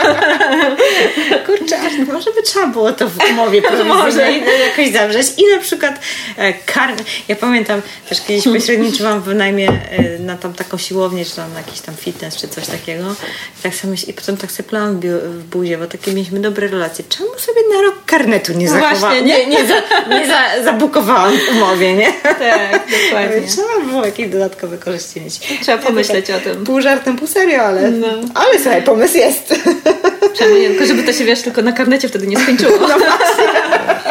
Kurczę, 1.47 1.77
może 2.13 2.33
by 2.33 2.43
trzeba 2.43 2.67
było 2.67 2.93
to 2.93 3.09
w 3.09 3.19
umowie 3.31 3.63
może 3.85 4.33
jakoś 4.69 4.93
zawrzeć. 4.93 5.27
I 5.37 5.57
na 5.57 5.59
przykład 5.59 6.01
e, 6.37 6.53
kar... 6.53 6.95
Ja 7.29 7.37
pamiętam, 7.37 7.83
też 8.09 8.21
kiedyś 8.21 8.45
pośredniczyłam 8.45 9.23
w 9.23 9.35
najmie 9.35 9.69
na 10.19 10.37
tam 10.37 10.55
taką 10.55 10.79
siłownię, 10.79 11.25
czy 11.25 11.37
tam 11.37 11.53
na 11.53 11.61
jakiś 11.61 11.81
tam 11.81 11.97
fitness, 11.97 12.37
czy 12.37 12.49
coś 12.49 12.67
takiego. 12.67 13.15
I, 13.59 13.63
tak 13.63 13.75
sobie, 13.75 13.95
I 14.07 14.13
potem 14.13 14.37
tak 14.37 14.53
sobie 14.53 14.69
plałam 14.69 15.01
w 15.31 15.45
buzie, 15.45 15.79
bo 15.79 15.87
takie 15.87 16.13
mieliśmy 16.13 16.41
dobre 16.41 16.69
relacje. 16.69 17.05
Czemu 17.09 17.31
sobie 17.39 17.61
na 17.75 17.83
rok 17.83 17.95
karnetu 18.07 18.53
nie 18.53 18.67
no 18.67 18.73
zachowałam? 18.73 19.25
Nie, 19.25 19.47
nie, 19.47 19.67
za, 19.67 19.75
nie 20.11 20.27
za, 20.27 20.65
zabukowałam 20.65 21.33
w 21.39 21.57
umowie, 21.57 21.95
nie? 21.95 22.13
Tak, 22.23 22.73
dokładnie. 22.73 23.49
Trzeba 23.49 23.91
było 23.91 24.07
jakieś 24.07 24.29
dodatkowe 24.29 24.79
korzyści 24.79 25.21
mieć. 25.21 25.41
Trzeba 25.63 25.79
pomyśleć 25.79 26.31
o 26.31 26.41
tym. 26.41 26.65
Pół 26.65 26.81
żartem, 26.81 27.17
pół 27.17 27.29
serio, 27.29 27.63
ale, 27.63 27.91
no. 27.91 28.07
ale 28.35 28.59
słuchaj, 28.59 28.83
pomysł 28.83 29.17
jest. 29.17 29.55
Czemu 30.39 30.57
nie? 30.57 30.69
Tylko 30.69 30.87
żeby 30.87 31.03
to 31.03 31.13
się, 31.13 31.25
wiesz, 31.25 31.43
tylko 31.43 31.63
na 31.63 31.73
karnecie 31.73 32.09
wtedy 32.09 32.27
nie 32.27 32.39
skończyło. 32.41 32.79
No 32.79 32.99
właśnie. 32.99 33.70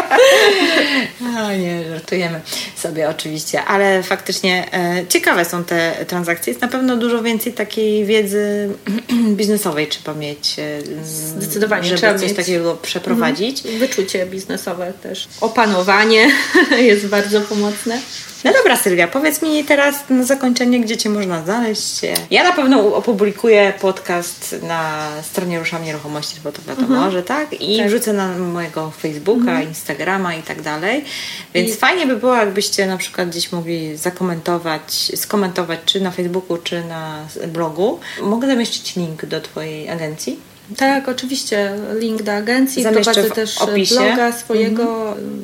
No 1.22 1.52
nie, 1.58 1.90
żartujemy 1.90 2.42
sobie 2.76 3.10
oczywiście, 3.10 3.66
ale 3.66 4.04
faktycznie 4.04 4.74
e, 4.74 5.08
ciekawe 5.10 5.46
są 5.46 5.64
te 5.64 6.06
transakcje. 6.08 6.52
Jest 6.52 6.62
na 6.62 6.68
pewno 6.68 6.98
dużo 6.98 7.24
więcej 7.24 7.54
takiej 7.54 8.06
wiedzy 8.06 8.70
biznesowej 9.40 9.88
trzeba 9.88 10.14
mieć. 10.14 10.56
E, 10.60 10.82
Zdecydowanie 11.06 11.84
żeby 11.84 11.98
trzeba 11.98 12.14
coś 12.14 12.28
mieć. 12.28 12.38
takiego 12.38 12.76
przeprowadzić. 12.76 13.60
Mhm. 13.60 13.80
Wyczucie 13.80 14.26
biznesowe 14.26 14.94
też. 15.04 15.28
Opanowanie 15.42 16.32
jest 16.90 17.08
bardzo 17.08 17.42
pomocne. 17.42 18.00
No 18.44 18.54
dobra 18.54 18.76
Sylwia, 18.76 19.08
powiedz 19.08 19.42
mi 19.42 19.64
teraz 19.64 19.96
na 20.10 20.24
zakończenie, 20.24 20.80
gdzie 20.80 20.98
Cię 20.98 21.10
można 21.10 21.44
znaleźć. 21.44 22.02
Ja 22.32 22.44
na 22.44 22.52
pewno 22.52 22.96
opublikuję 22.96 23.74
podcast 23.82 24.56
na 24.64 25.10
stronie 25.22 25.60
Ruszam 25.60 25.84
Nieruchomości, 25.84 26.36
bo 26.44 26.52
to 26.52 26.62
wiadomo, 26.68 26.96
mhm. 26.96 27.12
że 27.12 27.24
tak. 27.24 27.62
I 27.62 27.78
tak. 27.78 27.88
wrzucę 27.88 28.14
na 28.14 28.38
mojego 28.38 28.92
Facebooka, 28.92 29.40
mhm. 29.40 29.68
Instagrama 29.68 30.36
i 30.36 30.44
tak 30.44 30.62
dalej. 30.62 31.06
Więc 31.54 31.70
I... 31.70 31.78
fajnie 31.78 32.08
by 32.08 32.16
było, 32.18 32.36
jakbyście 32.36 32.88
na 32.88 32.98
przykład 32.98 33.30
gdzieś 33.30 33.52
mogli 33.52 33.98
zakomentować, 33.98 35.12
skomentować 35.16 35.80
czy 35.86 36.02
na 36.02 36.12
Facebooku, 36.12 36.58
czy 36.58 36.84
na 36.84 37.26
blogu. 37.48 38.00
Mogę 38.22 38.48
zamieścić 38.48 38.96
link 38.96 39.26
do 39.26 39.42
Twojej 39.42 39.90
agencji? 39.90 40.40
Tak, 40.78 41.10
oczywiście. 41.10 41.72
Link 42.00 42.22
do 42.22 42.34
agencji. 42.34 42.84
Zamieszczę 42.84 43.14
Prowadzę 43.14 43.36
też 43.36 43.58
opisie. 43.58 43.96
bloga 43.96 44.32
swojego 44.32 45.10
mhm. 45.10 45.40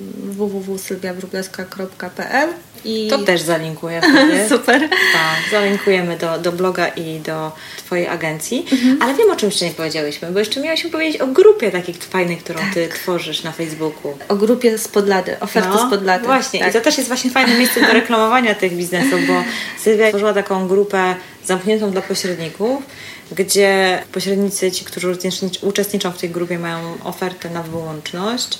I... 2.85 3.07
To 3.07 3.17
też 3.17 3.41
zalinkuję 3.41 4.01
Super. 4.49 4.89
Tak, 4.89 5.51
zalinkujemy 5.51 6.17
do, 6.17 6.37
do 6.39 6.51
bloga 6.51 6.87
i 6.87 7.19
do 7.19 7.51
Twojej 7.77 8.07
agencji. 8.07 8.65
Mhm. 8.71 9.01
Ale 9.01 9.13
wiem, 9.13 9.31
o 9.31 9.35
czym 9.35 9.49
jeszcze 9.49 9.65
nie 9.65 9.71
powiedziałyśmy, 9.71 10.31
bo 10.31 10.39
jeszcze 10.39 10.61
miałyśmy 10.61 10.89
powiedzieć 10.89 11.21
o 11.21 11.27
grupie 11.27 11.71
takiej 11.71 11.95
fajnej, 11.95 12.37
którą 12.37 12.59
tak. 12.59 12.73
Ty 12.73 12.87
tworzysz 12.87 13.43
na 13.43 13.51
Facebooku. 13.51 14.17
O 14.27 14.35
grupie 14.35 14.77
z 14.77 14.87
podlady, 14.87 15.39
oferty 15.39 15.69
no, 15.69 15.87
z 15.87 15.89
podlady. 15.89 16.25
Właśnie, 16.25 16.59
tak. 16.59 16.69
i 16.69 16.73
to 16.73 16.81
też 16.81 16.97
jest 16.97 17.07
właśnie 17.07 17.31
fajne 17.31 17.57
miejsce 17.57 17.81
do 17.81 17.93
reklamowania 17.93 18.55
tych 18.55 18.73
biznesów, 18.73 19.27
bo 19.27 19.43
Sylwia 19.79 20.09
tworzyła 20.09 20.33
taką 20.33 20.67
grupę 20.67 21.15
zamkniętą 21.45 21.91
dla 21.91 22.01
pośredników, 22.01 22.83
gdzie 23.31 24.03
pośrednicy, 24.11 24.71
ci, 24.71 24.85
którzy 24.85 25.17
uczestniczą 25.61 26.11
w 26.11 26.17
tej 26.17 26.29
grupie, 26.29 26.59
mają 26.59 26.97
ofertę 27.03 27.49
na 27.49 27.63
wyłączność 27.63 28.59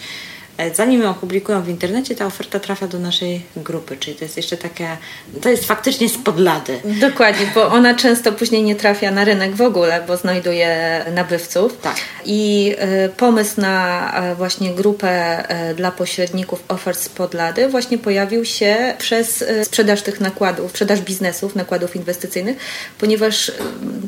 zanim 0.73 1.01
ją 1.01 1.09
opublikują 1.09 1.61
w 1.61 1.69
internecie, 1.69 2.15
ta 2.15 2.25
oferta 2.25 2.59
trafia 2.59 2.87
do 2.87 2.99
naszej 2.99 3.41
grupy, 3.55 3.97
czyli 3.97 4.17
to 4.17 4.25
jest 4.25 4.37
jeszcze 4.37 4.57
takie, 4.57 4.97
to 5.41 5.49
jest 5.49 5.65
faktycznie 5.65 6.09
z 6.09 6.17
podlady. 6.17 6.79
Dokładnie, 6.85 7.47
bo 7.55 7.67
ona 7.67 7.93
często 7.95 8.31
później 8.31 8.63
nie 8.63 8.75
trafia 8.75 9.11
na 9.11 9.23
rynek 9.23 9.55
w 9.55 9.61
ogóle, 9.61 10.03
bo 10.07 10.17
znajduje 10.17 11.01
nabywców. 11.15 11.77
Tak. 11.77 11.95
I 12.25 12.75
y, 13.05 13.09
pomysł 13.09 13.61
na 13.61 14.11
y, 14.31 14.35
właśnie 14.35 14.73
grupę 14.73 15.43
y, 15.71 15.75
dla 15.75 15.91
pośredników 15.91 16.63
ofert 16.67 16.99
z 16.99 17.09
podlady 17.09 17.67
właśnie 17.67 17.97
pojawił 17.97 18.45
się 18.45 18.93
przez 18.97 19.43
sprzedaż 19.63 20.01
tych 20.01 20.21
nakładów, 20.21 20.71
sprzedaż 20.71 21.01
biznesów, 21.01 21.55
nakładów 21.55 21.95
inwestycyjnych, 21.95 22.57
ponieważ 22.99 23.51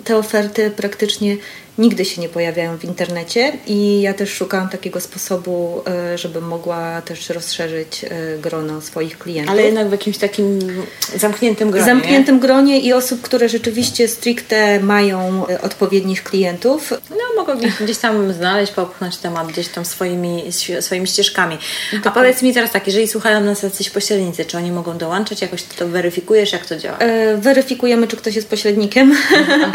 te 0.03 0.17
oferty 0.17 0.71
praktycznie 0.71 1.38
nigdy 1.77 2.06
się 2.06 2.21
nie 2.21 2.30
pojawiają 2.30 2.77
w 2.77 2.84
internecie 2.84 3.53
i 3.67 4.01
ja 4.01 4.13
też 4.13 4.30
szukałam 4.30 4.69
takiego 4.69 4.99
sposobu, 5.01 5.82
e, 5.88 6.17
żeby 6.17 6.41
mogła 6.41 7.01
też 7.01 7.30
rozszerzyć 7.30 8.03
e, 8.03 8.38
grono 8.38 8.82
swoich 8.82 9.17
klientów. 9.17 9.51
Ale 9.51 9.63
jednak 9.63 9.88
w 9.88 9.91
jakimś 9.91 10.17
takim 10.17 10.60
zamkniętym 11.15 11.71
gronie. 11.71 11.86
Zamkniętym 11.86 12.36
nie? 12.36 12.41
gronie 12.41 12.80
i 12.80 12.93
osób, 12.93 13.21
które 13.21 13.49
rzeczywiście 13.49 14.08
stricte 14.08 14.80
mają 14.80 15.47
e, 15.47 15.62
odpowiednich 15.62 16.23
klientów. 16.23 16.93
No 17.10 17.45
mogą 17.45 17.62
gdzieś 17.82 17.97
tam 17.97 18.07
znaleźć, 18.34 18.72
popchnąć 18.72 19.17
temat 19.17 19.48
gdzieś 19.48 19.67
tam 19.67 19.86
swoimi, 19.86 20.43
swoimi 20.80 21.08
ścieżkami. 21.08 21.58
A 22.04 22.12
powiedz 22.12 22.41
mi 22.41 22.54
teraz 22.54 22.72
tak, 22.72 22.88
jeżeli 22.88 23.08
słuchają 23.08 23.41
nas 23.41 23.63
jacyś 23.63 23.89
pośrednicy, 23.89 24.46
czy 24.46 24.58
oni 24.58 24.72
mogą 24.72 24.98
dołączyć? 24.98 25.41
Jakoś 25.41 25.63
ty 25.63 25.78
to 25.78 25.88
weryfikujesz, 25.88 26.52
jak 26.52 26.65
to 26.65 26.78
działa? 26.78 26.98
weryfikujemy, 27.38 28.08
czy 28.08 28.17
ktoś 28.17 28.36
jest 28.36 28.50
pośrednikiem, 28.50 29.17
okay. 29.70 29.72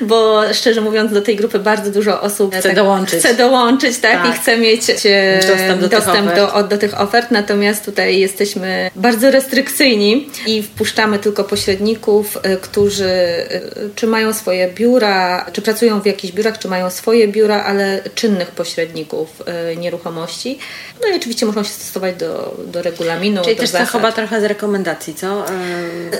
bo 0.08 0.42
szczerze 0.52 0.80
mówiąc 0.80 1.12
do 1.12 1.22
tej 1.22 1.36
grupy 1.36 1.58
bardzo 1.58 1.90
dużo 1.90 2.20
osób 2.20 2.54
chce 2.54 2.62
tak, 2.62 2.76
dołączyć, 2.76 3.18
chce 3.18 3.34
dołączyć 3.34 3.98
tak, 3.98 4.22
tak. 4.22 4.34
i 4.34 4.38
chce 4.38 4.58
mieć 4.58 4.90
e, 5.04 5.40
dostęp, 5.48 5.80
do, 5.80 5.88
dostęp 5.88 6.28
tych 6.28 6.36
do, 6.36 6.62
do 6.62 6.78
tych 6.78 7.00
ofert, 7.00 7.30
natomiast 7.30 7.84
tutaj 7.84 8.18
jesteśmy 8.18 8.90
bardzo 8.96 9.30
restrykcyjni 9.30 10.30
i 10.46 10.62
wpuszczamy 10.62 11.18
tylko 11.18 11.44
pośredników, 11.44 12.38
e, 12.42 12.56
którzy 12.56 13.04
e, 13.04 13.60
czy 13.94 14.06
mają 14.06 14.32
swoje 14.32 14.68
biura, 14.68 15.46
czy 15.52 15.62
pracują 15.62 16.00
w 16.00 16.06
jakichś 16.06 16.34
biurach, 16.34 16.58
czy 16.58 16.68
mają 16.68 16.90
swoje 16.90 17.28
biura, 17.28 17.64
ale 17.74 18.00
czynnych 18.14 18.50
pośredników 18.50 19.42
y, 19.72 19.76
nieruchomości. 19.76 20.58
No 21.02 21.08
i 21.08 21.16
oczywiście 21.16 21.46
można 21.46 21.64
się 21.64 21.70
stosować 21.70 22.16
do, 22.16 22.56
do 22.66 22.82
regulaminu. 22.82 23.42
Czyli 23.42 23.56
do 23.56 23.60
też 23.60 23.70
zasad. 23.70 23.86
to 23.86 23.92
chyba 23.92 24.12
trochę 24.12 24.40
z 24.40 24.44
rekomendacji, 24.44 25.14
co? 25.14 25.44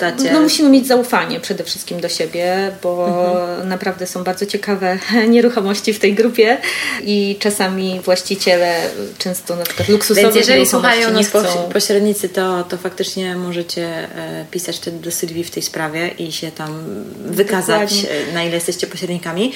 Dacie? 0.00 0.32
No 0.32 0.40
musimy 0.40 0.70
mieć 0.70 0.86
zaufanie 0.86 1.40
przede 1.40 1.64
wszystkim 1.64 2.00
do 2.00 2.08
siebie, 2.08 2.72
bo 2.82 3.06
mhm. 3.06 3.68
naprawdę 3.68 4.06
są 4.06 4.24
bardzo 4.24 4.46
ciekawe 4.46 4.98
nieruchomości 5.28 5.92
w 5.92 5.98
tej 5.98 6.14
grupie 6.14 6.58
i 7.02 7.36
czasami 7.40 8.00
właściciele 8.00 8.80
często 9.18 9.56
na 9.56 9.62
przykład 9.62 9.88
luksusowe 9.88 10.22
Więc 10.22 10.36
jeżeli 10.36 10.66
słuchają 10.66 11.10
nas 11.10 11.26
chcą... 11.26 11.70
pośrednicy, 11.72 12.28
to, 12.28 12.64
to 12.64 12.76
faktycznie 12.76 13.36
możecie 13.36 13.86
e, 13.86 14.44
pisać 14.50 14.76
wtedy 14.76 14.98
do 14.98 15.10
Sylwii 15.10 15.44
w 15.44 15.50
tej 15.50 15.62
sprawie 15.62 16.08
i 16.08 16.32
się 16.32 16.50
tam 16.50 16.84
wykazać, 17.26 18.02
Dokładnie. 18.02 18.32
na 18.32 18.44
ile 18.44 18.54
jesteście 18.54 18.86
pośrednikami, 18.86 19.52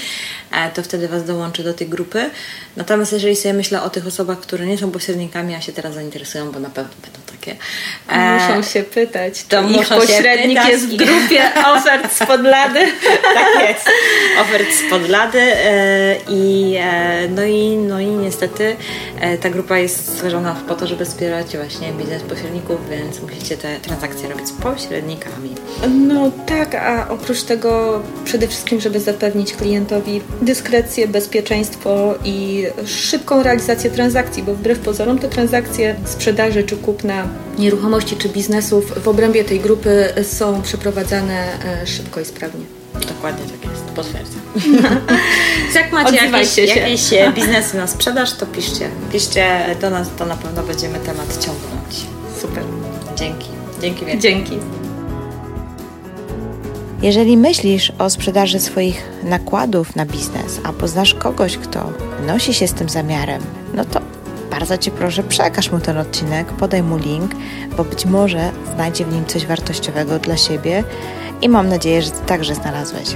e, 0.52 0.70
to 0.70 0.82
wtedy 0.82 1.08
Was 1.08 1.24
dołączy 1.24 1.64
do 1.64 1.74
tej 1.88 1.96
grupy. 1.96 2.31
Natomiast 2.77 3.12
jeżeli 3.12 3.37
sobie 3.37 3.55
myślę 3.55 3.83
o 3.83 3.90
tych 3.90 4.07
osobach, 4.07 4.40
które 4.40 4.66
nie 4.66 4.79
są 4.79 4.90
pośrednikami, 4.90 5.55
a 5.55 5.61
się 5.61 5.72
teraz 5.72 5.94
zainteresują, 5.94 6.53
bo 6.53 6.61
na 6.61 6.70
pewno 6.70 6.92
będą 7.03 7.18
takie. 7.33 7.57
E, 8.09 8.35
muszą 8.35 8.72
się 8.72 8.83
pytać, 8.83 9.44
to 9.44 9.62
ich 9.62 9.88
pośrednik 9.88 10.64
jest 10.68 10.87
w 10.88 10.96
grupie 10.96 11.42
ofert 11.66 12.12
spod 12.12 12.42
lady. 12.42 12.81
tak 13.35 13.68
jest, 13.68 13.88
ofert 14.40 14.74
spod 14.87 15.09
lady 15.09 15.53
i 16.29 16.79
no 17.37 17.44
i, 17.44 17.77
no 17.77 18.01
i 18.01 18.07
niestety 18.07 18.77
ta 19.40 19.51
grupa 19.51 19.79
jest 19.79 20.12
stworzona 20.12 20.57
po 20.68 20.74
to, 20.74 20.87
żeby 20.87 21.05
wspierać 21.05 21.57
właśnie 21.57 21.92
biznes 21.92 22.22
pośredników, 22.22 22.90
więc 22.90 23.20
musicie 23.20 23.57
te 23.57 23.81
transakcje 23.81 24.29
robić 24.29 24.48
z 24.48 24.53
pośrednikami. 24.53 25.55
No 25.88 26.31
tak, 26.46 26.74
a 26.74 27.09
oprócz 27.09 27.42
tego 27.42 28.03
przede 28.24 28.48
wszystkim, 28.48 28.81
żeby 28.81 29.01
zapewnić 29.01 29.55
klientowi 29.55 30.20
dyskrecję, 30.42 31.09
bezpieczeństwo 31.09 31.78
i 32.25 32.67
szybką 32.87 33.43
realizację 33.43 33.91
transakcji, 33.91 34.43
bo 34.43 34.55
wbrew 34.55 34.79
pozorom 34.79 35.19
te 35.19 35.29
transakcje 35.29 35.97
sprzedaży 36.05 36.64
czy 36.64 36.77
kupna 36.77 37.29
nieruchomości 37.59 38.17
czy 38.17 38.29
biznesów 38.29 39.03
w 39.05 39.09
obrębie 39.09 39.45
tej 39.45 39.61
grupy 39.61 40.09
są 40.23 40.62
przeprowadzane 40.62 41.64
e, 41.83 41.87
szybko 41.87 42.21
i 42.21 42.25
sprawnie. 42.25 42.64
Dokładnie 43.09 43.45
tak 43.45 43.71
jest, 43.71 43.85
potwierdzam. 43.85 44.41
Jak 45.75 45.93
macie 45.93 46.17
jakieś, 46.17 46.59
jakieś 46.59 47.12
e, 47.12 47.33
biznesy 47.33 47.77
na 47.77 47.87
sprzedaż, 47.87 48.33
to 48.33 48.47
piszcie. 48.47 48.91
Piszcie 49.12 49.77
do 49.81 49.91
nas, 49.91 50.09
to 50.19 50.27
na 50.27 50.37
pewno 50.37 50.62
będziemy 50.62 50.99
temat 50.99 51.33
ciągnąć. 51.33 52.07
Super. 52.41 52.62
Dzięki. 53.17 53.49
Dzięki 53.81 54.05
wielkie. 54.05 54.21
Dzięki. 54.21 54.59
Jeżeli 57.02 57.37
myślisz 57.37 57.92
o 57.98 58.11
sprzedaży 58.11 58.61
swoich 58.61 59.02
nakładów 59.24 59.96
na 59.96 60.06
biznes, 60.06 60.61
a 60.64 60.72
poznasz 60.72 61.14
kogoś, 61.14 61.56
kto 61.56 61.92
nosi 62.26 62.54
się 62.54 62.68
z 62.68 62.74
tym 62.74 62.88
zamiarem, 62.88 63.42
no 63.74 63.84
to 63.84 64.00
bardzo 64.50 64.78
Cię 64.78 64.90
proszę, 64.90 65.22
przekaż 65.22 65.72
mu 65.72 65.80
ten 65.80 65.98
odcinek, 65.98 66.46
podaj 66.46 66.82
mu 66.82 66.96
link, 66.96 67.34
bo 67.76 67.84
być 67.84 68.06
może 68.06 68.50
znajdzie 68.74 69.04
w 69.04 69.12
nim 69.12 69.26
coś 69.26 69.46
wartościowego 69.46 70.18
dla 70.18 70.37
siebie 70.37 70.84
i 71.42 71.48
mam 71.48 71.68
nadzieję, 71.68 72.02
że 72.02 72.11
Ty 72.11 72.20
także 72.26 72.54
znalazłeś. 72.54 73.08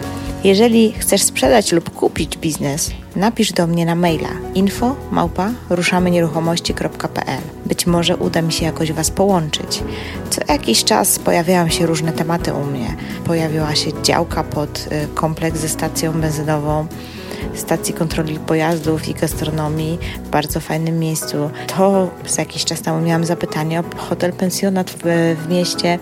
Jeżeli 0.45 0.93
chcesz 0.93 1.23
sprzedać 1.23 1.73
lub 1.73 1.91
kupić 1.91 2.39
biznes, 2.39 2.91
napisz 3.17 3.53
do 3.53 3.67
mnie 3.67 3.87
na 3.87 3.95
maila 3.95 4.29
info 4.55 4.97
małpa 5.11 5.51
ruszamenieruchomości.pl. 5.71 7.41
Być 7.67 7.87
może 7.87 8.17
uda 8.17 8.43
mi 8.43 8.53
się 8.53 8.65
jakoś 8.65 8.93
Was 8.93 9.11
połączyć. 9.11 9.83
Co 10.31 10.41
jakiś 10.49 10.85
czas 10.85 11.19
pojawiają 11.19 11.69
się 11.69 11.87
różne 11.87 12.13
tematy 12.13 12.53
u 12.55 12.65
mnie. 12.65 12.97
Pojawiła 13.25 13.75
się 13.75 14.03
działka 14.03 14.45
pod 14.45 14.89
y, 14.93 15.09
kompleks 15.15 15.61
ze 15.61 15.69
stacją 15.69 16.13
benzynową 16.13 16.87
stacji 17.55 17.95
kontroli 17.95 18.39
pojazdów 18.39 19.09
i 19.09 19.15
gastronomii 19.15 19.99
w 20.25 20.29
bardzo 20.29 20.61
fajnym 20.61 20.99
miejscu. 20.99 21.51
To 21.67 22.11
z 22.27 22.39
jakiś 22.39 22.65
czas 22.65 22.83
temu 22.83 23.01
miałam 23.01 23.25
zapytanie 23.25 23.81
o 23.81 23.85
hotel 23.97 24.33
pensjonat 24.33 24.91
w, 24.91 25.03
w 25.45 25.49
mieście 25.49 25.99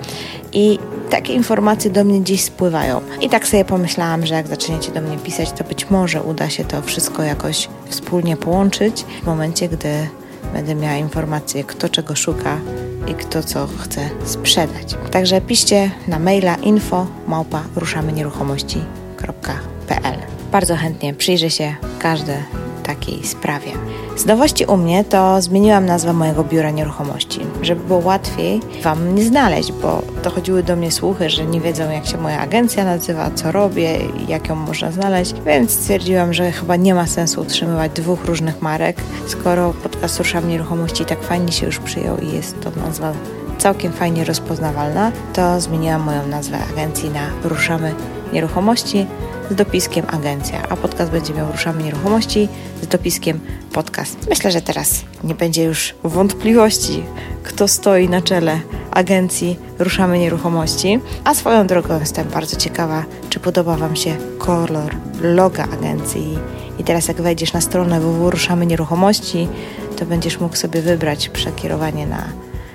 i 0.52 0.78
takie 1.10 1.32
informacje 1.32 1.90
do 1.90 2.04
mnie 2.04 2.24
dziś 2.24 2.44
spływają. 2.44 3.00
I 3.20 3.28
tak 3.28 3.48
sobie 3.48 3.64
pomyślałam, 3.64 4.26
że 4.26 4.34
jak 4.34 4.48
zaczniecie 4.48 4.92
do 4.92 5.00
mnie 5.00 5.18
pisać, 5.18 5.52
to 5.52 5.64
być 5.64 5.90
może 5.90 6.22
uda 6.22 6.50
się 6.50 6.64
to 6.64 6.82
wszystko 6.82 7.22
jakoś 7.22 7.68
wspólnie 7.88 8.36
połączyć 8.36 9.04
w 9.22 9.26
momencie, 9.26 9.68
gdy 9.68 10.08
będę 10.52 10.74
miała 10.74 10.96
informacje, 10.96 11.64
kto 11.64 11.88
czego 11.88 12.16
szuka 12.16 12.58
i 13.06 13.14
kto 13.14 13.42
co 13.42 13.68
chce 13.78 14.10
sprzedać. 14.24 14.94
Także 15.10 15.40
piszcie 15.40 15.90
na 16.08 16.18
maila 16.18 16.54
info 16.54 17.06
małpa 17.26 17.64
ruszamenieruchomości.pl 17.76 20.18
Bardzo 20.52 20.76
chętnie 20.76 21.14
przyjrzę 21.14 21.50
się 21.50 21.74
każde 21.98 22.42
takiej 22.82 23.26
sprawie. 23.26 23.72
Z 24.20 24.26
nowości 24.26 24.64
u 24.64 24.76
mnie 24.76 25.04
to 25.04 25.42
zmieniłam 25.42 25.86
nazwę 25.86 26.12
mojego 26.12 26.44
biura 26.44 26.70
nieruchomości, 26.70 27.40
żeby 27.62 27.84
było 27.84 27.98
łatwiej 27.98 28.60
Wam 28.82 29.08
mnie 29.08 29.24
znaleźć, 29.24 29.72
bo 29.72 30.02
dochodziły 30.24 30.62
do 30.62 30.76
mnie 30.76 30.90
słuchy, 30.90 31.30
że 31.30 31.44
nie 31.44 31.60
wiedzą 31.60 31.90
jak 31.90 32.06
się 32.06 32.18
moja 32.18 32.40
agencja 32.40 32.84
nazywa, 32.84 33.30
co 33.30 33.52
robię, 33.52 33.98
jak 34.28 34.48
ją 34.48 34.54
można 34.54 34.90
znaleźć, 34.90 35.34
więc 35.46 35.70
stwierdziłam, 35.70 36.32
że 36.32 36.52
chyba 36.52 36.76
nie 36.76 36.94
ma 36.94 37.06
sensu 37.06 37.40
utrzymywać 37.40 37.92
dwóch 37.92 38.24
różnych 38.24 38.62
marek, 38.62 38.96
skoro 39.26 39.74
podcast 39.82 40.18
Ruszam 40.18 40.48
Nieruchomości 40.48 41.04
tak 41.04 41.22
fajnie 41.22 41.52
się 41.52 41.66
już 41.66 41.78
przyjął 41.78 42.18
i 42.18 42.32
jest 42.32 42.60
to 42.60 42.70
nazwa 42.86 43.12
całkiem 43.58 43.92
fajnie 43.92 44.24
rozpoznawalna, 44.24 45.12
to 45.32 45.60
zmieniłam 45.60 46.02
moją 46.02 46.26
nazwę 46.26 46.58
agencji 46.72 47.10
na 47.10 47.48
Ruszamy 47.48 47.94
Nieruchomości 48.32 49.06
z 49.50 49.54
dopiskiem 49.54 50.06
agencja, 50.10 50.68
a 50.68 50.76
podcast 50.76 51.12
będzie 51.12 51.34
miał 51.34 51.52
Ruszamy 51.52 51.82
Nieruchomości 51.82 52.48
z 52.82 52.86
dopiskiem 52.86 53.40
podcast. 53.72 54.26
Myślę, 54.28 54.50
że 54.50 54.60
teraz 54.60 55.04
nie 55.24 55.34
będzie 55.34 55.64
już 55.64 55.94
wątpliwości, 56.02 57.02
kto 57.42 57.68
stoi 57.68 58.08
na 58.08 58.22
czele 58.22 58.60
agencji 58.90 59.58
Ruszamy 59.78 60.18
Nieruchomości. 60.18 61.00
A 61.24 61.34
swoją 61.34 61.66
drogą 61.66 62.00
jestem 62.00 62.28
bardzo 62.28 62.56
ciekawa, 62.56 63.04
czy 63.30 63.40
podoba 63.40 63.76
Wam 63.76 63.96
się 63.96 64.16
kolor 64.38 64.96
loga 65.22 65.64
agencji. 65.64 66.38
I 66.78 66.84
teraz 66.84 67.08
jak 67.08 67.22
wejdziesz 67.22 67.52
na 67.52 67.60
stronę 67.60 68.00
www.ruszamy 68.00 68.66
nieruchomości, 68.66 69.48
to 69.96 70.06
będziesz 70.06 70.40
mógł 70.40 70.56
sobie 70.56 70.82
wybrać 70.82 71.28
przekierowanie 71.28 72.06
na 72.06 72.24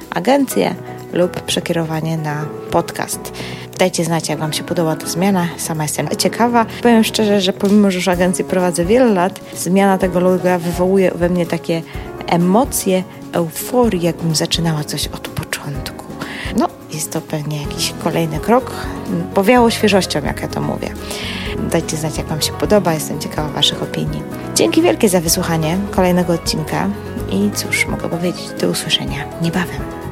agencję 0.09 0.75
lub 1.13 1.41
przekierowanie 1.41 2.17
na 2.17 2.45
podcast. 2.71 3.33
Dajcie 3.77 4.05
znać, 4.05 4.29
jak 4.29 4.39
Wam 4.39 4.53
się 4.53 4.63
podoba 4.63 4.95
ta 4.95 5.07
zmiana. 5.07 5.47
Sama 5.57 5.83
jestem 5.83 6.07
ciekawa. 6.17 6.65
Powiem 6.81 7.03
szczerze, 7.03 7.41
że 7.41 7.53
pomimo, 7.53 7.91
że 7.91 7.97
już 7.97 8.07
agencję 8.07 8.45
prowadzę 8.45 8.85
wiele 8.85 9.13
lat, 9.13 9.39
zmiana 9.55 9.97
tego 9.97 10.19
loga 10.19 10.57
wywołuje 10.57 11.11
we 11.11 11.29
mnie 11.29 11.45
takie 11.45 11.81
emocje, 12.27 13.03
euforii, 13.31 14.01
jakbym 14.01 14.35
zaczynała 14.35 14.83
coś 14.83 15.07
od 15.07 15.27
początku. 15.27 16.05
No, 16.57 16.67
jest 16.93 17.11
to 17.11 17.21
pewnie 17.21 17.61
jakiś 17.61 17.93
kolejny 18.03 18.39
krok. 18.39 18.71
Powiało 19.33 19.69
świeżością, 19.69 20.21
jak 20.25 20.41
ja 20.41 20.47
to 20.47 20.61
mówię. 20.61 20.89
Dajcie 21.71 21.97
znać, 21.97 22.17
jak 22.17 22.27
Wam 22.27 22.41
się 22.41 22.53
podoba. 22.53 22.93
Jestem 22.93 23.19
ciekawa 23.19 23.49
Waszych 23.49 23.83
opinii. 23.83 24.23
Dzięki 24.55 24.81
wielkie 24.81 25.09
za 25.09 25.21
wysłuchanie 25.21 25.77
kolejnego 25.91 26.33
odcinka. 26.33 26.89
I 27.31 27.51
cóż, 27.55 27.87
mogę 27.87 28.09
powiedzieć, 28.09 28.49
do 28.61 28.69
usłyszenia 28.69 29.17
niebawem. 29.41 30.04